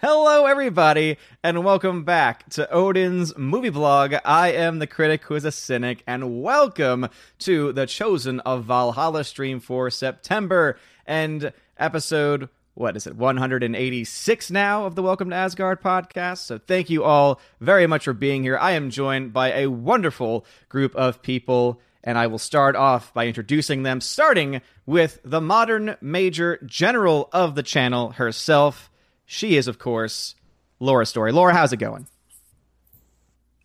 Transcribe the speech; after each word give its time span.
Hello, 0.00 0.46
everybody, 0.46 1.16
and 1.42 1.64
welcome 1.64 2.04
back 2.04 2.48
to 2.50 2.70
Odin's 2.70 3.36
movie 3.36 3.68
blog. 3.68 4.14
I 4.24 4.52
am 4.52 4.78
the 4.78 4.86
critic 4.86 5.24
who 5.24 5.34
is 5.34 5.44
a 5.44 5.50
cynic, 5.50 6.04
and 6.06 6.40
welcome 6.40 7.08
to 7.40 7.72
the 7.72 7.84
Chosen 7.84 8.38
of 8.40 8.62
Valhalla 8.62 9.24
stream 9.24 9.58
for 9.58 9.90
September 9.90 10.78
and 11.04 11.52
episode. 11.78 12.48
What 12.74 12.96
is 12.96 13.08
it? 13.08 13.16
186 13.16 14.50
now 14.52 14.86
of 14.86 14.94
the 14.94 15.02
Welcome 15.02 15.30
to 15.30 15.36
Asgard 15.36 15.82
podcast. 15.82 16.38
So, 16.44 16.58
thank 16.58 16.90
you 16.90 17.02
all 17.02 17.40
very 17.60 17.88
much 17.88 18.04
for 18.04 18.12
being 18.12 18.44
here. 18.44 18.56
I 18.56 18.72
am 18.72 18.90
joined 18.90 19.32
by 19.32 19.52
a 19.52 19.66
wonderful 19.66 20.46
group 20.68 20.94
of 20.94 21.22
people, 21.22 21.80
and 22.04 22.16
I 22.16 22.28
will 22.28 22.38
start 22.38 22.76
off 22.76 23.12
by 23.14 23.26
introducing 23.26 23.82
them, 23.82 24.00
starting 24.00 24.60
with 24.86 25.18
the 25.24 25.40
modern 25.40 25.96
major 26.00 26.60
general 26.64 27.28
of 27.32 27.56
the 27.56 27.64
channel 27.64 28.10
herself. 28.10 28.92
She 29.30 29.58
is, 29.58 29.68
of 29.68 29.78
course, 29.78 30.34
Laura 30.80 31.04
Story. 31.04 31.32
Laura, 31.32 31.52
how's 31.52 31.70
it 31.74 31.76
going? 31.76 32.06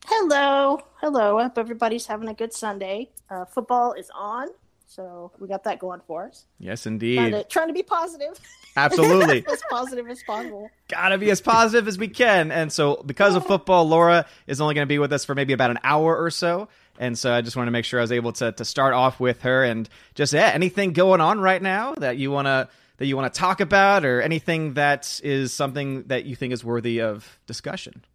Hello, 0.05 0.81
hello. 0.99 1.37
I 1.37 1.43
hope 1.43 1.57
everybody's 1.57 2.05
having 2.05 2.27
a 2.27 2.33
good 2.33 2.51
Sunday. 2.51 3.11
Uh, 3.29 3.45
football 3.45 3.93
is 3.93 4.11
on, 4.13 4.49
so 4.87 5.31
we 5.39 5.47
got 5.47 5.63
that 5.63 5.79
going 5.79 6.01
for 6.05 6.25
us. 6.25 6.43
Yes, 6.59 6.83
Trying 6.83 6.95
indeed. 6.95 7.31
to, 7.31 7.43
trying 7.45 7.69
to 7.69 7.73
be 7.73 7.81
positive, 7.81 8.37
Absolutely. 8.75 9.45
as 9.51 9.63
positive 9.69 10.09
as 10.09 10.21
possible. 10.23 10.69
Gotta 10.89 11.17
be 11.17 11.31
as 11.31 11.39
positive 11.39 11.87
as 11.87 11.97
we 11.97 12.09
can. 12.09 12.51
And 12.51 12.69
so, 12.69 13.01
because 13.05 13.35
of 13.35 13.45
football, 13.45 13.87
Laura 13.87 14.25
is 14.47 14.59
only 14.59 14.75
going 14.75 14.85
to 14.85 14.89
be 14.89 14.99
with 14.99 15.13
us 15.13 15.23
for 15.23 15.33
maybe 15.33 15.53
about 15.53 15.71
an 15.71 15.79
hour 15.85 16.21
or 16.21 16.29
so. 16.29 16.67
And 16.99 17.17
so, 17.17 17.33
I 17.33 17.39
just 17.39 17.55
want 17.55 17.67
to 17.67 17.71
make 17.71 17.85
sure 17.85 18.01
I 18.01 18.03
was 18.03 18.11
able 18.11 18.33
to, 18.33 18.51
to 18.51 18.65
start 18.65 18.93
off 18.93 19.17
with 19.21 19.43
her 19.43 19.63
and 19.63 19.87
just, 20.13 20.33
yeah, 20.33 20.51
anything 20.53 20.91
going 20.91 21.21
on 21.21 21.39
right 21.39 21.61
now 21.61 21.93
that 21.95 22.17
you 22.17 22.31
want 22.31 22.47
to. 22.47 22.67
That 23.03 23.07
you 23.07 23.17
want 23.17 23.33
to 23.33 23.37
talk 23.37 23.59
about, 23.59 24.05
or 24.05 24.21
anything 24.21 24.75
that 24.75 25.19
is 25.25 25.53
something 25.53 26.03
that 26.03 26.23
you 26.23 26.37
think 26.37 26.53
is 26.53 26.63
worthy 26.63 27.01
of 27.01 27.37
discussion? 27.45 28.05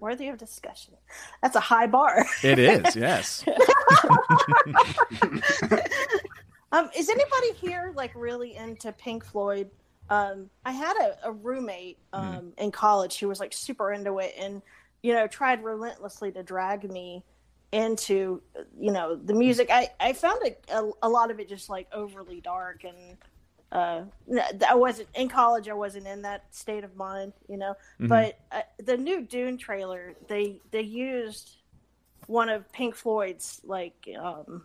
Worthy 0.00 0.28
of 0.28 0.36
discussion. 0.36 0.92
That's 1.40 1.56
a 1.56 1.60
high 1.60 1.86
bar. 1.86 2.26
It 2.44 2.58
is, 2.58 2.94
yes. 2.94 3.42
Um, 6.72 6.90
is 6.94 7.08
anybody 7.08 7.54
here 7.58 7.94
like 7.96 8.12
really 8.14 8.54
into 8.54 8.92
Pink 8.92 9.24
Floyd? 9.24 9.70
Um, 10.10 10.50
I 10.66 10.72
had 10.72 10.94
a, 10.98 11.28
a 11.28 11.32
roommate 11.32 11.96
um, 12.12 12.52
in 12.58 12.70
college 12.70 13.18
who 13.18 13.28
was 13.28 13.40
like 13.40 13.54
super 13.54 13.90
into 13.90 14.18
it, 14.18 14.34
and 14.38 14.60
you 15.02 15.14
know 15.14 15.26
tried 15.26 15.64
relentlessly 15.64 16.30
to 16.32 16.42
drag 16.42 16.92
me 16.92 17.24
into 17.72 18.42
you 18.78 18.92
know 18.92 19.16
the 19.16 19.32
music. 19.32 19.70
I 19.70 19.88
I 19.98 20.12
found 20.12 20.44
it 20.44 20.62
a, 20.70 20.90
a 21.02 21.08
lot 21.08 21.30
of 21.30 21.40
it 21.40 21.48
just 21.48 21.70
like 21.70 21.88
overly 21.90 22.42
dark, 22.42 22.84
and 22.84 23.16
uh, 23.72 24.02
I 24.68 24.74
wasn't 24.74 25.08
in 25.14 25.28
college. 25.28 25.68
I 25.68 25.74
wasn't 25.74 26.06
in 26.06 26.22
that 26.22 26.44
state 26.54 26.84
of 26.84 26.96
mind, 26.96 27.32
you 27.48 27.56
know. 27.58 27.74
Mhm. 28.00 28.08
But 28.08 28.38
uh, 28.50 28.62
the 28.82 28.96
new 28.96 29.22
Dune 29.22 29.58
trailer, 29.58 30.14
they 30.28 30.60
they 30.70 30.82
used 30.82 31.56
one 32.26 32.48
of 32.48 32.70
Pink 32.72 32.94
Floyd's 32.94 33.60
like 33.64 34.08
um, 34.18 34.64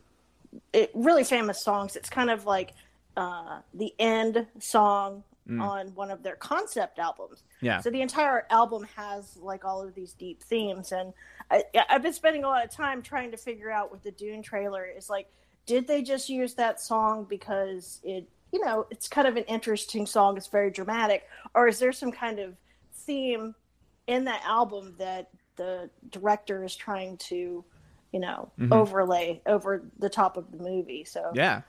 it, 0.72 0.92
really 0.94 1.24
famous 1.24 1.62
songs. 1.62 1.96
It's 1.96 2.10
kind 2.10 2.30
of 2.30 2.46
like 2.46 2.74
uh, 3.18 3.60
the 3.74 3.94
end 4.00 4.48
song 4.60 5.24
Mm. 5.46 5.62
on 5.62 5.88
one 5.94 6.10
of 6.10 6.24
their 6.24 6.38
concept 6.38 7.00
albums. 7.00 7.44
Yeah. 7.60 7.82
So 7.82 7.90
the 7.90 8.00
entire 8.00 8.48
album 8.50 8.88
has 8.96 9.36
like 9.36 9.66
all 9.66 9.82
of 9.82 9.94
these 9.94 10.14
deep 10.14 10.42
themes, 10.42 10.94
and 10.94 11.12
I, 11.52 11.66
I've 11.90 12.02
been 12.02 12.14
spending 12.14 12.46
a 12.46 12.48
lot 12.48 12.64
of 12.64 12.72
time 12.72 13.02
trying 13.02 13.30
to 13.32 13.36
figure 13.36 13.70
out 13.70 13.92
with 13.92 14.04
the 14.04 14.12
Dune 14.12 14.42
trailer 14.42 14.86
is 14.86 15.10
like, 15.10 15.28
did 15.66 15.86
they 15.86 16.02
just 16.02 16.30
use 16.30 16.54
that 16.54 16.80
song 16.80 17.26
because 17.30 18.00
it, 18.06 18.26
you 18.54 18.64
know, 18.64 18.86
it's 18.92 19.08
kind 19.08 19.28
of 19.28 19.36
an 19.36 19.44
interesting 19.46 20.06
song, 20.06 20.38
it's 20.38 20.48
very 20.48 20.70
dramatic, 20.70 21.24
or 21.56 21.68
is 21.68 21.80
there 21.80 21.92
some 21.92 22.12
kind 22.12 22.40
of 22.40 22.56
theme 22.94 23.56
in 24.08 24.24
that 24.26 24.44
album 24.46 24.96
that 25.00 25.30
the 25.56 25.90
director 26.10 26.64
is 26.64 26.76
trying 26.76 27.18
to, 27.18 27.66
you 28.12 28.20
know, 28.20 28.52
Mhm. 28.60 28.72
overlay 28.72 29.42
over 29.48 29.90
the 29.98 30.10
top 30.10 30.38
of 30.38 30.52
the 30.52 30.58
movie? 30.58 31.04
So 31.04 31.32
Yeah. 31.34 31.62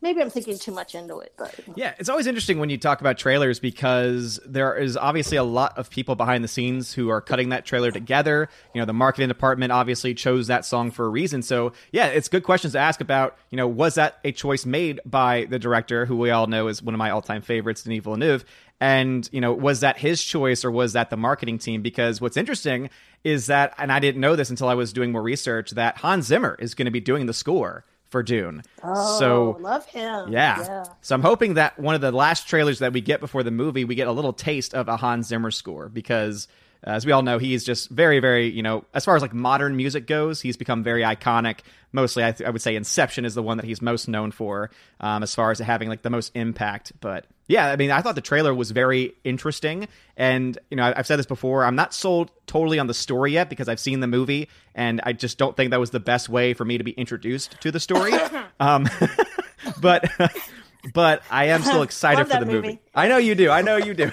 Maybe, 0.00 0.20
I'm 0.20 0.30
thinking 0.30 0.58
too 0.58 0.72
much 0.72 0.94
into 0.94 1.18
it, 1.18 1.32
but 1.36 1.54
Yeah, 1.76 1.94
it's 1.98 2.08
always 2.08 2.26
interesting 2.26 2.58
when 2.58 2.70
you 2.70 2.78
talk 2.78 3.00
about 3.00 3.18
trailers 3.18 3.60
because 3.60 4.40
there 4.46 4.76
is 4.76 4.96
obviously 4.96 5.36
a 5.36 5.44
lot 5.44 5.76
of 5.76 5.90
people 5.90 6.14
behind 6.14 6.44
the 6.44 6.48
scenes 6.48 6.92
who 6.92 7.08
are 7.10 7.20
cutting 7.20 7.50
that 7.50 7.64
trailer 7.64 7.90
together. 7.90 8.48
You 8.74 8.80
know, 8.80 8.86
the 8.86 8.92
marketing 8.92 9.28
department 9.28 9.72
obviously 9.72 10.14
chose 10.14 10.46
that 10.46 10.64
song 10.64 10.90
for 10.90 11.06
a 11.06 11.08
reason. 11.08 11.42
So, 11.42 11.72
yeah, 11.92 12.06
it's 12.06 12.28
good 12.28 12.42
questions 12.42 12.72
to 12.72 12.78
ask 12.78 13.00
about, 13.00 13.36
you 13.50 13.56
know, 13.56 13.68
was 13.68 13.94
that 13.96 14.18
a 14.24 14.32
choice 14.32 14.64
made 14.66 15.00
by 15.04 15.46
the 15.50 15.58
director, 15.58 16.06
who 16.06 16.16
we 16.16 16.30
all 16.30 16.46
know 16.46 16.68
is 16.68 16.82
one 16.82 16.94
of 16.94 16.98
my 16.98 17.10
all 17.10 17.22
time 17.22 17.42
favorites, 17.42 17.82
Denis 17.82 18.02
Villeneuve? 18.02 18.44
And, 18.80 19.28
you 19.32 19.40
know, 19.40 19.52
was 19.52 19.80
that 19.80 19.98
his 19.98 20.22
choice 20.22 20.64
or 20.64 20.70
was 20.70 20.92
that 20.92 21.10
the 21.10 21.16
marketing 21.16 21.58
team? 21.58 21.82
Because 21.82 22.20
what's 22.20 22.36
interesting 22.36 22.90
is 23.24 23.46
that, 23.46 23.74
and 23.76 23.90
I 23.90 23.98
didn't 23.98 24.20
know 24.20 24.36
this 24.36 24.50
until 24.50 24.68
I 24.68 24.74
was 24.74 24.92
doing 24.92 25.10
more 25.10 25.22
research, 25.22 25.72
that 25.72 25.96
Hans 25.96 26.26
Zimmer 26.26 26.56
is 26.60 26.74
going 26.74 26.86
to 26.86 26.92
be 26.92 27.00
doing 27.00 27.26
the 27.26 27.34
score 27.34 27.84
for 28.10 28.22
Dune. 28.22 28.62
oh, 28.82 29.18
so 29.18 29.58
love 29.60 29.86
him. 29.86 30.32
yeah. 30.32 30.58
yeah. 30.60 30.84
So 31.02 31.14
I'm 31.14 31.22
hoping 31.22 31.54
that 31.54 31.78
one 31.78 31.94
of 31.94 32.00
the 32.00 32.12
last 32.12 32.48
trailers 32.48 32.78
that 32.78 32.92
we 32.92 33.00
get 33.00 33.20
before 33.20 33.42
the 33.42 33.50
movie, 33.50 33.84
we 33.84 33.94
get 33.94 34.08
a 34.08 34.12
little 34.12 34.32
taste 34.32 34.74
of 34.74 34.88
a 34.88 34.96
Hans 34.96 35.28
Zimmer 35.28 35.50
score 35.50 35.88
because, 35.88 36.48
as 36.84 37.04
we 37.04 37.12
all 37.12 37.22
know, 37.22 37.38
he's 37.38 37.64
just 37.64 37.90
very, 37.90 38.20
very, 38.20 38.48
you 38.48 38.62
know, 38.62 38.84
as 38.94 39.04
far 39.04 39.16
as 39.16 39.22
like 39.22 39.34
modern 39.34 39.76
music 39.76 40.06
goes, 40.06 40.40
he's 40.40 40.56
become 40.56 40.82
very 40.84 41.02
iconic. 41.02 41.60
Mostly, 41.92 42.24
I, 42.24 42.32
th- 42.32 42.46
I 42.46 42.50
would 42.50 42.62
say 42.62 42.76
Inception 42.76 43.24
is 43.24 43.34
the 43.34 43.42
one 43.42 43.56
that 43.56 43.64
he's 43.66 43.80
most 43.82 44.08
known 44.08 44.30
for, 44.30 44.70
um, 45.00 45.22
as 45.22 45.34
far 45.34 45.50
as 45.50 45.58
having 45.58 45.88
like 45.88 46.02
the 46.02 46.10
most 46.10 46.32
impact. 46.34 46.92
But 47.00 47.26
yeah, 47.48 47.70
I 47.70 47.76
mean, 47.76 47.90
I 47.90 48.00
thought 48.02 48.14
the 48.14 48.20
trailer 48.20 48.54
was 48.54 48.70
very 48.70 49.14
interesting, 49.24 49.88
and 50.16 50.56
you 50.70 50.76
know, 50.76 50.84
I- 50.84 50.98
I've 50.98 51.06
said 51.06 51.18
this 51.18 51.26
before. 51.26 51.64
I'm 51.64 51.76
not 51.76 51.94
sold 51.94 52.30
totally 52.46 52.78
on 52.78 52.86
the 52.86 52.94
story 52.94 53.32
yet 53.32 53.48
because 53.50 53.68
I've 53.68 53.80
seen 53.80 54.00
the 54.00 54.06
movie, 54.06 54.48
and 54.74 55.00
I 55.04 55.14
just 55.14 55.38
don't 55.38 55.56
think 55.56 55.70
that 55.70 55.80
was 55.80 55.90
the 55.90 56.00
best 56.00 56.28
way 56.28 56.52
for 56.54 56.64
me 56.64 56.78
to 56.78 56.84
be 56.84 56.92
introduced 56.92 57.58
to 57.62 57.70
the 57.72 57.80
story. 57.80 58.12
um, 58.60 58.86
but 59.80 60.10
but 60.94 61.22
I 61.30 61.46
am 61.46 61.62
still 61.62 61.82
excited 61.82 62.26
for 62.28 62.38
the 62.38 62.46
movie. 62.46 62.68
movie. 62.68 62.80
I 62.94 63.08
know 63.08 63.16
you 63.16 63.34
do. 63.34 63.50
I 63.50 63.62
know 63.62 63.76
you 63.78 63.94
do. 63.94 64.12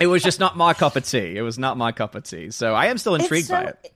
It 0.00 0.06
was 0.06 0.22
just 0.22 0.40
not 0.40 0.56
my 0.56 0.74
cup 0.74 0.96
of 0.96 1.04
tea. 1.04 1.36
It 1.36 1.42
was 1.42 1.58
not 1.58 1.76
my 1.76 1.92
cup 1.92 2.14
of 2.14 2.24
tea. 2.24 2.50
So 2.50 2.74
I 2.74 2.86
am 2.86 2.98
still 2.98 3.14
intrigued 3.14 3.48
so, 3.48 3.54
by 3.54 3.62
it. 3.64 3.92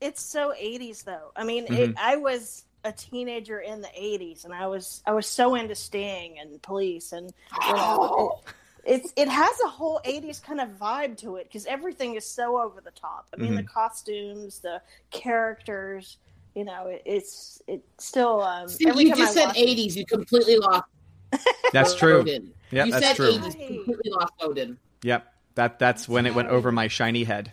It's 0.00 0.22
so 0.22 0.52
80s 0.58 1.04
though. 1.04 1.32
I 1.36 1.44
mean, 1.44 1.66
Mhm. 1.66 1.78
it, 1.78 1.94
I 1.98 2.16
was 2.16 2.64
a 2.84 2.92
teenager 2.92 3.58
in 3.60 3.80
the 3.80 3.88
80s 3.98 4.44
and 4.44 4.54
I 4.54 4.66
was 4.68 5.02
I 5.06 5.12
was 5.12 5.26
so 5.26 5.54
into 5.56 5.74
Sting 5.74 6.38
and 6.38 6.60
Police 6.62 7.12
and 7.12 7.32
you 7.66 7.72
know, 7.74 8.40
it, 8.84 8.92
it's 8.94 9.12
it 9.16 9.28
has 9.28 9.60
a 9.64 9.68
whole 9.68 10.00
80s 10.04 10.38
kind 10.42 10.60
of 10.60 10.68
vibe 10.78 11.16
to 11.18 11.36
it 11.36 11.50
cuz 11.50 11.66
everything 11.66 12.14
is 12.14 12.24
so 12.24 12.60
over 12.60 12.80
the 12.80 12.92
top. 12.92 13.26
I 13.34 13.36
mean, 13.36 13.54
the 13.56 13.62
Mhm. 13.62 13.68
costumes, 13.72 14.60
the 14.60 14.80
characters, 15.10 16.18
you 16.54 16.64
know, 16.64 16.86
it, 16.86 17.02
it's 17.04 17.60
it's 17.66 18.04
still 18.04 18.42
um 18.42 18.68
See, 18.68 18.86
every 18.88 19.04
you 19.04 19.10
time 19.10 19.18
just 19.18 19.30
I 19.36 19.40
said 19.40 19.46
watch 19.48 19.56
it- 19.58 19.68
80s. 19.68 19.96
You 19.96 20.06
completely 20.06 20.56
lost 20.58 20.84
That's 21.72 21.94
true. 21.94 22.20
Odin. 22.20 22.52
Yeah, 22.70 22.84
you 22.84 22.92
that's 22.92 23.06
said 23.06 23.16
true. 23.16 23.32
80s. 23.32 23.66
Completely 23.66 24.10
lost 24.12 24.32
Odin. 24.40 24.78
Yep. 25.02 25.26
That 25.54 25.78
that's 25.78 26.08
when 26.08 26.26
it 26.26 26.34
went 26.34 26.48
over 26.48 26.70
my 26.70 26.88
shiny 26.88 27.24
head. 27.24 27.52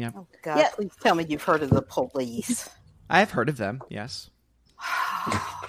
Oh 0.00 0.26
God! 0.42 0.58
Yeah. 0.58 0.68
Please 0.74 0.92
tell 1.00 1.14
me 1.14 1.24
you've 1.28 1.42
heard 1.42 1.62
of 1.62 1.70
the 1.70 1.82
police. 1.82 2.68
I've 3.08 3.30
heard 3.30 3.48
of 3.48 3.56
them. 3.56 3.80
Yes. 3.88 4.30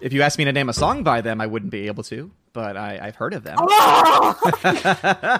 If 0.00 0.12
you 0.12 0.22
asked 0.22 0.38
me 0.38 0.44
to 0.44 0.52
name 0.52 0.68
a 0.68 0.72
song 0.72 1.02
by 1.02 1.20
them, 1.20 1.40
I 1.40 1.46
wouldn't 1.46 1.72
be 1.72 1.88
able 1.88 2.04
to, 2.04 2.30
but 2.54 2.76
I, 2.76 2.98
I've 3.02 3.16
heard 3.16 3.34
of 3.34 3.42
them. 3.42 3.56
Oh, 3.60 4.38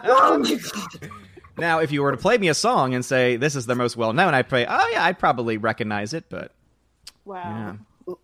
oh 0.04 0.38
my 0.38 0.58
god! 1.00 1.10
now, 1.56 1.78
if 1.78 1.92
you 1.92 2.02
were 2.02 2.10
to 2.10 2.16
play 2.18 2.36
me 2.36 2.48
a 2.48 2.54
song 2.54 2.94
and 2.94 3.04
say 3.04 3.36
this 3.36 3.54
is 3.56 3.64
the 3.64 3.76
most 3.76 3.96
well 3.96 4.12
known, 4.12 4.34
I'd 4.34 4.48
play. 4.48 4.66
Oh 4.68 4.88
yeah, 4.92 5.04
I'd 5.04 5.18
probably 5.18 5.56
recognize 5.56 6.12
it, 6.12 6.24
but 6.28 6.52
Wow. 7.24 7.42
yeah. 7.42 7.72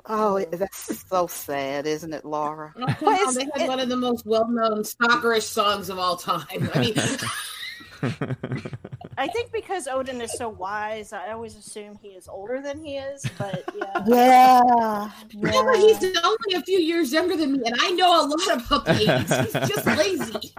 Oh, 0.07 0.45
that's 0.51 1.07
so 1.09 1.27
sad, 1.27 1.87
isn't 1.87 2.13
it, 2.13 2.25
Laura? 2.25 2.73
Come 2.77 3.35
they 3.35 3.45
had 3.55 3.69
one 3.69 3.81
of 3.81 3.89
the 3.89 3.97
most 3.97 4.27
well-known 4.27 4.83
stalkerish 4.83 5.43
songs 5.43 5.89
of 5.89 5.99
all 5.99 6.17
time. 6.17 6.71
I 6.75 6.79
mean, 6.81 6.95
I 9.19 9.27
think 9.29 9.53
because 9.53 9.87
Odin 9.87 10.21
is 10.21 10.33
so 10.37 10.49
wise, 10.49 11.13
I 11.13 11.33
always 11.33 11.55
assume 11.57 11.99
he 12.01 12.09
is 12.09 12.29
older 12.29 12.63
than 12.63 12.83
he 12.83 12.97
is, 12.97 13.25
but 13.39 13.63
yeah. 13.77 14.05
Yeah. 14.07 15.11
yeah, 15.31 15.63
but 15.63 15.77
he's 15.77 16.03
only 16.25 16.55
a 16.55 16.63
few 16.63 16.79
years 16.79 17.13
younger 17.13 17.37
than 17.37 17.53
me, 17.53 17.61
and 17.67 17.77
I 17.79 17.91
know 17.91 18.09
a 18.09 18.27
lot 18.27 18.67
about 18.67 18.85
the 18.87 18.93
80s. 18.93 19.45
He's 19.45 19.69
just 19.69 19.87
lazy. 19.99 20.55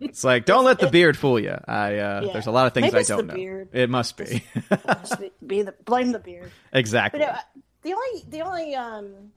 It's 0.00 0.22
like 0.22 0.44
don't 0.44 0.64
let 0.64 0.78
the 0.78 0.88
beard 0.88 1.16
fool 1.16 1.40
you. 1.40 1.56
I 1.66 1.96
uh, 1.98 2.20
Yeah. 2.22 2.32
there's 2.32 2.46
a 2.46 2.52
lot 2.52 2.66
of 2.68 2.74
things 2.74 2.92
Maybe 2.92 2.98
I 2.98 3.02
don't 3.02 3.16
the 3.26 3.32
know. 3.32 3.34
beard. 3.34 3.68
It 3.72 3.90
must 3.90 4.16
be 4.16 4.44
Just 4.86 5.18
be- 5.20 5.32
be 5.44 5.62
the 5.62 5.74
blame 5.84 6.12
the 6.12 6.18
beard. 6.20 6.52
exactly. 6.72 7.18
But 7.20 7.28
uh, 7.30 7.38
the 7.82 7.92
only 7.92 8.24
the 8.28 8.40
only 8.42 8.74
um 8.74 9.32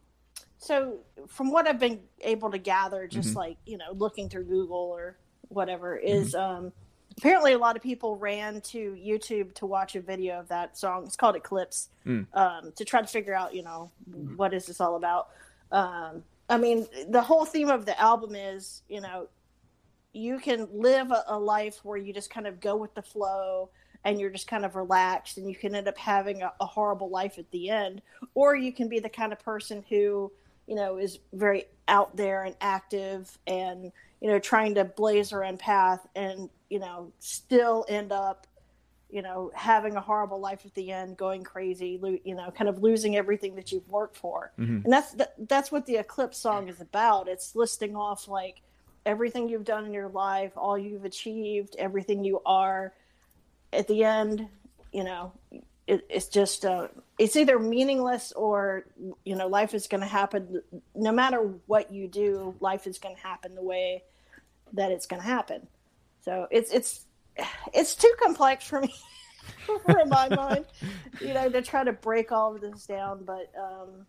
so 0.58 1.00
from 1.28 1.52
what 1.52 1.68
I've 1.68 1.80
been 1.80 2.00
able 2.22 2.50
to 2.52 2.58
gather, 2.58 3.08
just 3.08 3.34
Mhm. 3.34 3.36
like 3.36 3.58
you 3.66 3.78
know 3.78 3.92
looking 3.94 4.30
through 4.30 4.46
Google 4.46 4.78
or 4.78 5.18
whatever, 5.50 5.98
Mm-hmm. 5.98 6.08
is 6.08 6.36
um 6.36 6.72
apparently 7.18 7.54
a 7.54 7.58
lot 7.58 7.76
of 7.76 7.84
people 7.84 8.16
ran 8.16 8.60
to 8.62 8.94
YouTube 8.94 9.54
to 9.56 9.66
watch 9.68 9.96
a 9.96 10.02
video 10.02 10.40
of 10.40 10.48
that 10.48 10.76
song. 10.78 11.04
It's 11.06 11.16
called 11.16 11.36
Eclipse 11.36 11.90
Mm. 12.06 12.26
um, 12.34 12.72
to 12.76 12.84
try 12.86 13.02
to 13.02 13.08
figure 13.08 13.36
out 13.36 13.54
you 13.54 13.64
know 13.64 13.92
what 14.36 14.54
is 14.54 14.66
this 14.66 14.82
all 14.82 14.96
about. 14.96 15.30
Um, 15.72 16.24
I 16.50 16.58
mean, 16.58 16.88
the 17.10 17.22
whole 17.22 17.46
theme 17.46 17.70
of 17.70 17.86
the 17.86 18.00
album 18.00 18.36
is 18.36 18.82
you 18.90 19.02
know 19.02 19.28
you 20.16 20.38
can 20.40 20.68
live 20.72 21.12
a, 21.12 21.24
a 21.28 21.40
life 21.40 21.80
where 21.84 21.98
you 21.98 22.14
just 22.14 22.30
kind 22.30 22.46
of 22.48 22.60
go 22.60 22.76
with 22.76 22.94
the 22.94 23.02
flow 23.02 23.70
and 24.06 24.20
you're 24.20 24.30
just 24.30 24.48
kind 24.48 24.66
of 24.66 24.76
relaxed 24.76 25.38
and 25.38 25.50
you 25.50 25.56
can 25.56 25.74
end 25.76 25.88
up 25.88 25.98
having 25.98 26.42
a, 26.42 26.52
a 26.60 26.66
horrible 26.66 27.10
life 27.10 27.38
at 27.38 27.50
the 27.52 27.70
end 27.70 28.02
or 28.36 28.56
you 28.56 28.72
can 28.74 28.88
be 28.90 29.00
the 29.00 29.10
kind 29.10 29.32
of 29.32 29.40
person 29.40 29.84
who 29.90 30.32
you 30.68 30.76
know 30.76 30.98
is 30.98 31.20
very 31.34 31.66
out 31.88 32.16
there 32.16 32.44
and 32.44 32.56
active 32.62 33.38
and 33.48 33.92
you 34.22 34.30
know 34.30 34.40
trying 34.40 34.76
to 34.76 34.84
blaze 34.86 35.30
her 35.30 35.44
own 35.44 35.58
path 35.58 36.06
and 36.16 36.50
you 36.70 36.80
know 36.80 37.12
still 37.20 37.86
end 37.90 38.12
up 38.12 38.48
you 39.10 39.22
know 39.22 39.52
having 39.54 39.96
a 39.96 40.02
horrible 40.02 40.40
life 40.40 40.66
at 40.66 40.74
the 40.74 40.92
end 40.92 41.16
going 41.18 41.44
crazy 41.44 42.00
lo- 42.02 42.18
you 42.24 42.34
know 42.36 42.50
kind 42.52 42.70
of 42.70 42.82
losing 42.82 43.16
everything 43.16 43.56
that 43.56 43.72
you've 43.72 43.88
worked 43.90 44.18
for 44.18 44.52
Mhm. 44.58 44.84
and 44.86 44.92
that's 44.94 45.12
that, 45.14 45.34
that's 45.48 45.72
what 45.72 45.86
the 45.86 45.98
eclipse 45.98 46.38
song 46.38 46.68
is 46.68 46.80
about 46.82 47.28
it's 47.28 47.56
listing 47.56 47.96
off 47.96 48.28
like 48.28 48.62
everything 49.06 49.50
you've 49.50 49.66
done 49.66 49.86
in 49.86 49.94
your 49.94 50.08
life 50.08 50.54
all 50.56 50.78
you've 50.78 51.04
achieved 51.06 51.76
everything 51.78 52.24
you 52.24 52.42
are 52.46 52.94
at 53.74 53.88
the 53.88 54.04
end 54.04 54.48
you 54.92 55.04
know 55.04 55.32
it, 55.88 56.06
it's 56.10 56.28
just 56.28 56.66
uh, 56.66 56.88
it's 57.20 57.36
either 57.36 57.60
meaningless 57.60 58.32
or 58.34 58.86
you 59.26 59.36
know 59.36 59.48
life 59.48 59.74
is 59.74 59.88
going 59.88 60.02
to 60.02 60.08
happen. 60.08 60.62
No 60.96 61.12
matter 61.12 61.40
what 61.66 61.92
you 61.92 62.08
do 62.08 62.56
life 62.60 62.88
is 62.88 63.00
going 63.00 63.16
to 63.16 63.22
happen 63.22 63.56
the 63.56 63.64
way 63.64 64.04
that 64.74 64.92
it's 64.92 65.06
going 65.06 65.22
to 65.22 65.28
happen. 65.28 65.68
So 66.22 66.48
it's 66.52 66.72
it's 66.72 67.06
it's 67.74 67.96
too 67.96 68.14
complex 68.22 68.66
for 68.66 68.82
me 68.82 68.94
for 69.66 70.06
my 70.06 70.30
mind 70.30 70.66
you 71.20 71.34
know 71.34 71.50
to 71.50 71.62
try 71.62 71.84
to 71.84 71.92
break 71.92 72.32
all 72.32 72.56
of 72.56 72.62
this 72.62 72.86
down 72.86 73.26
but 73.26 73.52
um 73.60 74.06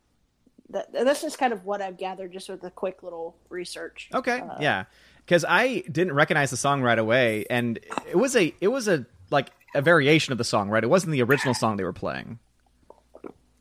that, 0.70 0.92
that's 0.92 1.22
just 1.22 1.38
kind 1.38 1.52
of 1.52 1.64
what 1.64 1.80
i've 1.80 1.96
gathered 1.96 2.32
just 2.32 2.48
with 2.48 2.62
a 2.64 2.70
quick 2.70 3.02
little 3.02 3.36
research. 3.48 4.10
Okay, 4.14 4.40
Uh, 4.40 4.56
yeah, 4.60 4.84
because 5.18 5.44
I 5.48 5.84
didn't 5.90 6.14
recognize 6.14 6.50
the 6.50 6.56
song 6.56 6.82
right 6.82 6.98
away, 6.98 7.46
and 7.50 7.78
it 8.08 8.16
was 8.16 8.36
a 8.36 8.54
it 8.60 8.68
was 8.68 8.88
a 8.88 9.06
like 9.34 9.50
a 9.74 9.82
variation 9.82 10.32
of 10.32 10.38
the 10.38 10.44
song, 10.44 10.70
right? 10.70 10.82
It 10.82 10.88
wasn't 10.88 11.12
the 11.12 11.22
original 11.22 11.52
song 11.52 11.76
they 11.76 11.84
were 11.84 11.92
playing. 11.92 12.38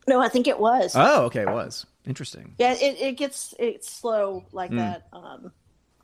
no 0.06 0.20
i 0.20 0.28
think 0.28 0.46
it 0.46 0.58
was 0.58 0.94
Oh, 0.96 1.24
okay, 1.24 1.42
it 1.42 1.48
was 1.50 1.86
interesting. 2.06 2.54
Yeah, 2.58 2.72
it, 2.74 3.00
it 3.00 3.16
gets 3.16 3.54
it's 3.58 3.90
slow 3.90 4.44
like 4.52 4.70
Mm. 4.70 4.76
that. 4.76 5.06
Um, 5.12 5.52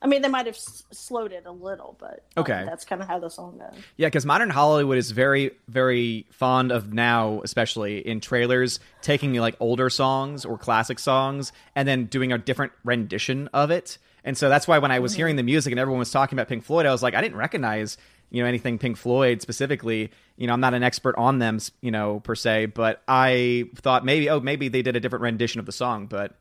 I 0.02 0.06
mean, 0.06 0.22
they 0.22 0.28
might 0.28 0.46
have 0.46 0.54
s- 0.54 0.82
slowed 0.90 1.30
it 1.30 1.42
a 1.44 1.52
little, 1.52 1.94
but 2.00 2.24
um, 2.34 2.40
Okay. 2.42 2.64
that's 2.64 2.86
kind 2.86 3.02
of 3.02 3.08
how 3.08 3.18
the 3.18 3.28
song 3.28 3.58
goes. 3.58 3.78
Yeah, 3.98 4.06
because 4.08 4.24
modern 4.24 4.48
Hollywood 4.48 4.96
is 4.96 5.10
very, 5.10 5.50
very 5.68 6.24
fond 6.30 6.72
of 6.72 6.94
now, 6.94 7.42
especially 7.44 7.98
in 7.98 8.20
trailers, 8.22 8.80
taking 9.02 9.34
like 9.34 9.56
older 9.60 9.90
songs 9.90 10.46
or 10.46 10.56
classic 10.56 10.98
songs 10.98 11.52
and 11.76 11.86
then 11.86 12.06
doing 12.06 12.32
a 12.32 12.38
different 12.38 12.72
rendition 12.82 13.48
of 13.52 13.70
it. 13.70 13.98
And 14.24 14.38
so 14.38 14.48
that's 14.48 14.66
why 14.66 14.78
when 14.78 14.90
I 14.90 15.00
was 15.00 15.12
hearing 15.14 15.36
the 15.36 15.42
music 15.42 15.70
and 15.70 15.78
everyone 15.78 15.98
was 15.98 16.10
talking 16.10 16.34
about 16.38 16.48
Pink 16.48 16.64
Floyd, 16.64 16.86
I 16.86 16.92
was 16.92 17.02
like, 17.02 17.14
I 17.14 17.20
didn't 17.20 17.36
recognize 17.36 17.98
you 18.30 18.42
know 18.42 18.48
anything 18.48 18.78
Pink 18.78 18.96
Floyd 18.96 19.42
specifically. 19.42 20.10
You 20.36 20.46
know, 20.46 20.52
I'm 20.52 20.60
not 20.60 20.74
an 20.74 20.82
expert 20.82 21.14
on 21.18 21.38
them, 21.38 21.58
you 21.80 21.90
know, 21.90 22.20
per 22.20 22.34
se, 22.34 22.66
but 22.66 23.02
I 23.06 23.68
thought 23.76 24.04
maybe, 24.04 24.30
oh, 24.30 24.40
maybe 24.40 24.68
they 24.68 24.82
did 24.82 24.96
a 24.96 25.00
different 25.00 25.22
rendition 25.22 25.58
of 25.60 25.66
the 25.66 25.72
song, 25.72 26.06
but 26.06 26.34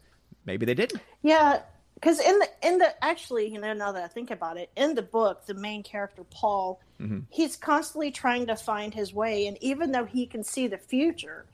maybe 0.46 0.66
they 0.66 0.74
didn't. 0.74 1.02
Yeah, 1.22 1.62
because 1.96 2.20
in 2.20 2.40
the 2.40 2.48
in 2.64 2.78
the 2.78 3.04
actually, 3.04 3.52
you 3.52 3.60
know, 3.60 3.74
now 3.74 3.92
that 3.92 4.04
I 4.04 4.08
think 4.08 4.32
about 4.32 4.58
it, 4.58 4.70
in 4.78 4.96
the 4.96 5.02
book, 5.02 5.46
the 5.48 5.54
main 5.54 5.84
character 5.84 6.24
Paul, 6.30 6.80
Mhm. 7.02 7.24
he's 7.30 7.56
constantly 7.58 8.12
trying 8.12 8.48
to 8.48 8.56
find 8.56 8.94
his 8.94 9.14
way, 9.14 9.48
and 9.48 9.58
even 9.62 9.92
though 9.92 10.06
he 10.06 10.26
can 10.26 10.44
see 10.44 10.68
the 10.68 10.78
future, 10.78 11.46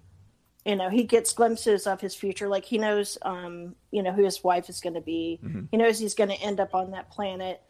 you 0.66 0.76
know, 0.76 0.90
he 0.90 1.04
gets 1.04 1.34
glimpses 1.34 1.86
of 1.88 2.02
his 2.02 2.16
future. 2.16 2.48
Like 2.48 2.66
he 2.66 2.78
knows, 2.78 3.18
um, 3.24 3.76
you 3.92 4.02
know, 4.04 4.12
who 4.12 4.24
his 4.24 4.44
wife 4.44 4.70
is 4.70 4.82
going 4.82 4.96
to 4.96 5.02
be. 5.02 5.40
Mhm. 5.44 5.68
He 5.72 5.78
knows 5.78 6.00
he's 6.00 6.16
going 6.16 6.30
to 6.32 6.42
end 6.42 6.60
up 6.60 6.74
on 6.76 6.92
that 6.92 7.10
planet. 7.12 7.62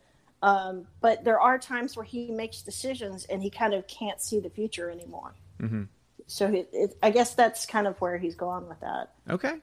Um, 0.42 0.86
but 1.02 1.24
there 1.24 1.40
are 1.40 1.58
times 1.58 1.96
where 1.96 2.06
he 2.06 2.30
makes 2.32 2.62
decisions 2.62 3.26
and 3.26 3.42
he 3.42 3.50
kind 3.50 3.74
of 3.74 3.88
can't 3.88 4.22
see 4.22 4.40
the 4.40 4.50
future 4.50 4.90
anymore. 4.90 5.34
hmm 5.60 5.84
So 6.28 6.48
it, 6.48 6.70
it, 6.74 6.98
I 7.02 7.10
guess 7.12 7.34
that's 7.36 7.66
kind 7.66 7.88
of 7.88 8.00
where 8.00 8.18
he's 8.18 8.36
going 8.36 8.68
with 8.68 8.80
that. 8.82 9.12
Okay. 9.30 9.54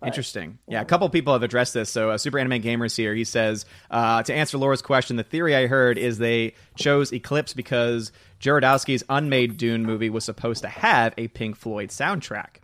But, 0.00 0.08
Interesting. 0.08 0.58
Yeah, 0.68 0.74
yeah. 0.78 0.82
a 0.82 0.84
couple 0.84 1.08
people 1.08 1.32
have 1.32 1.42
addressed 1.42 1.72
this. 1.72 1.88
So, 1.88 2.10
uh, 2.10 2.18
Super 2.18 2.38
Anime 2.38 2.60
Gamers 2.60 2.94
here, 2.94 3.14
he 3.14 3.24
says 3.24 3.64
uh, 3.90 4.22
to 4.24 4.34
answer 4.34 4.58
Laura's 4.58 4.82
question, 4.82 5.16
the 5.16 5.22
theory 5.22 5.56
I 5.56 5.68
heard 5.68 5.96
is 5.96 6.18
they 6.18 6.52
chose 6.76 7.12
Eclipse 7.14 7.54
because 7.54 8.12
Jodorowsky's 8.38 9.04
unmade 9.08 9.56
Dune 9.56 9.84
movie 9.84 10.10
was 10.10 10.22
supposed 10.24 10.62
to 10.62 10.68
have 10.68 11.14
a 11.16 11.28
Pink 11.28 11.56
Floyd 11.56 11.88
soundtrack. 11.88 12.56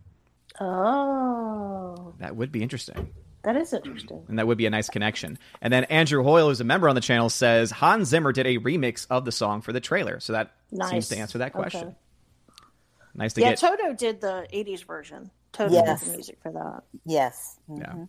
Oh, 0.61 2.15
That 2.19 2.37
would 2.37 2.53
be 2.53 2.63
interesting, 2.63 3.11
that 3.43 3.57
is 3.57 3.73
interesting. 3.73 4.25
and 4.29 4.39
that 4.39 4.47
would 4.47 4.59
be 4.59 4.67
a 4.67 4.71
nice 4.71 4.89
connection. 4.89 5.39
And 5.61 5.73
then 5.73 5.85
Andrew 5.85 6.23
Hoyle, 6.23 6.49
who's 6.49 6.61
a 6.61 6.65
member 6.65 6.89
on 6.89 6.95
the 6.95 7.01
channel, 7.01 7.29
says 7.29 7.71
Hans 7.71 8.09
Zimmer 8.09 8.33
did 8.33 8.47
a 8.47 8.59
remix 8.59 9.07
of 9.11 9.25
the 9.25 9.33
song 9.33 9.61
for 9.63 9.73
the 9.73 9.81
trailer. 9.81 10.21
So 10.21 10.33
that 10.35 10.53
seems 10.89 11.09
to 11.09 11.17
answer 11.19 11.39
that 11.39 11.53
question. 11.53 11.89
Okay. 11.89 11.97
Nice 13.15 13.35
to 13.35 13.41
Yeah, 13.43 13.51
get. 13.51 13.63
Yeah, 13.63 13.71
Toto 13.71 13.93
did 13.95 14.21
the 14.21 14.47
'80s 14.53 14.85
version. 14.87 15.31
Toto 15.53 15.73
Yes. 15.75 16.01
did 16.01 16.09
the 16.11 16.17
music 16.17 16.39
for 16.43 16.53
that. 16.53 16.83
Yes. 17.05 17.59
Yeah. 17.69 17.93
Mhm. 17.93 18.09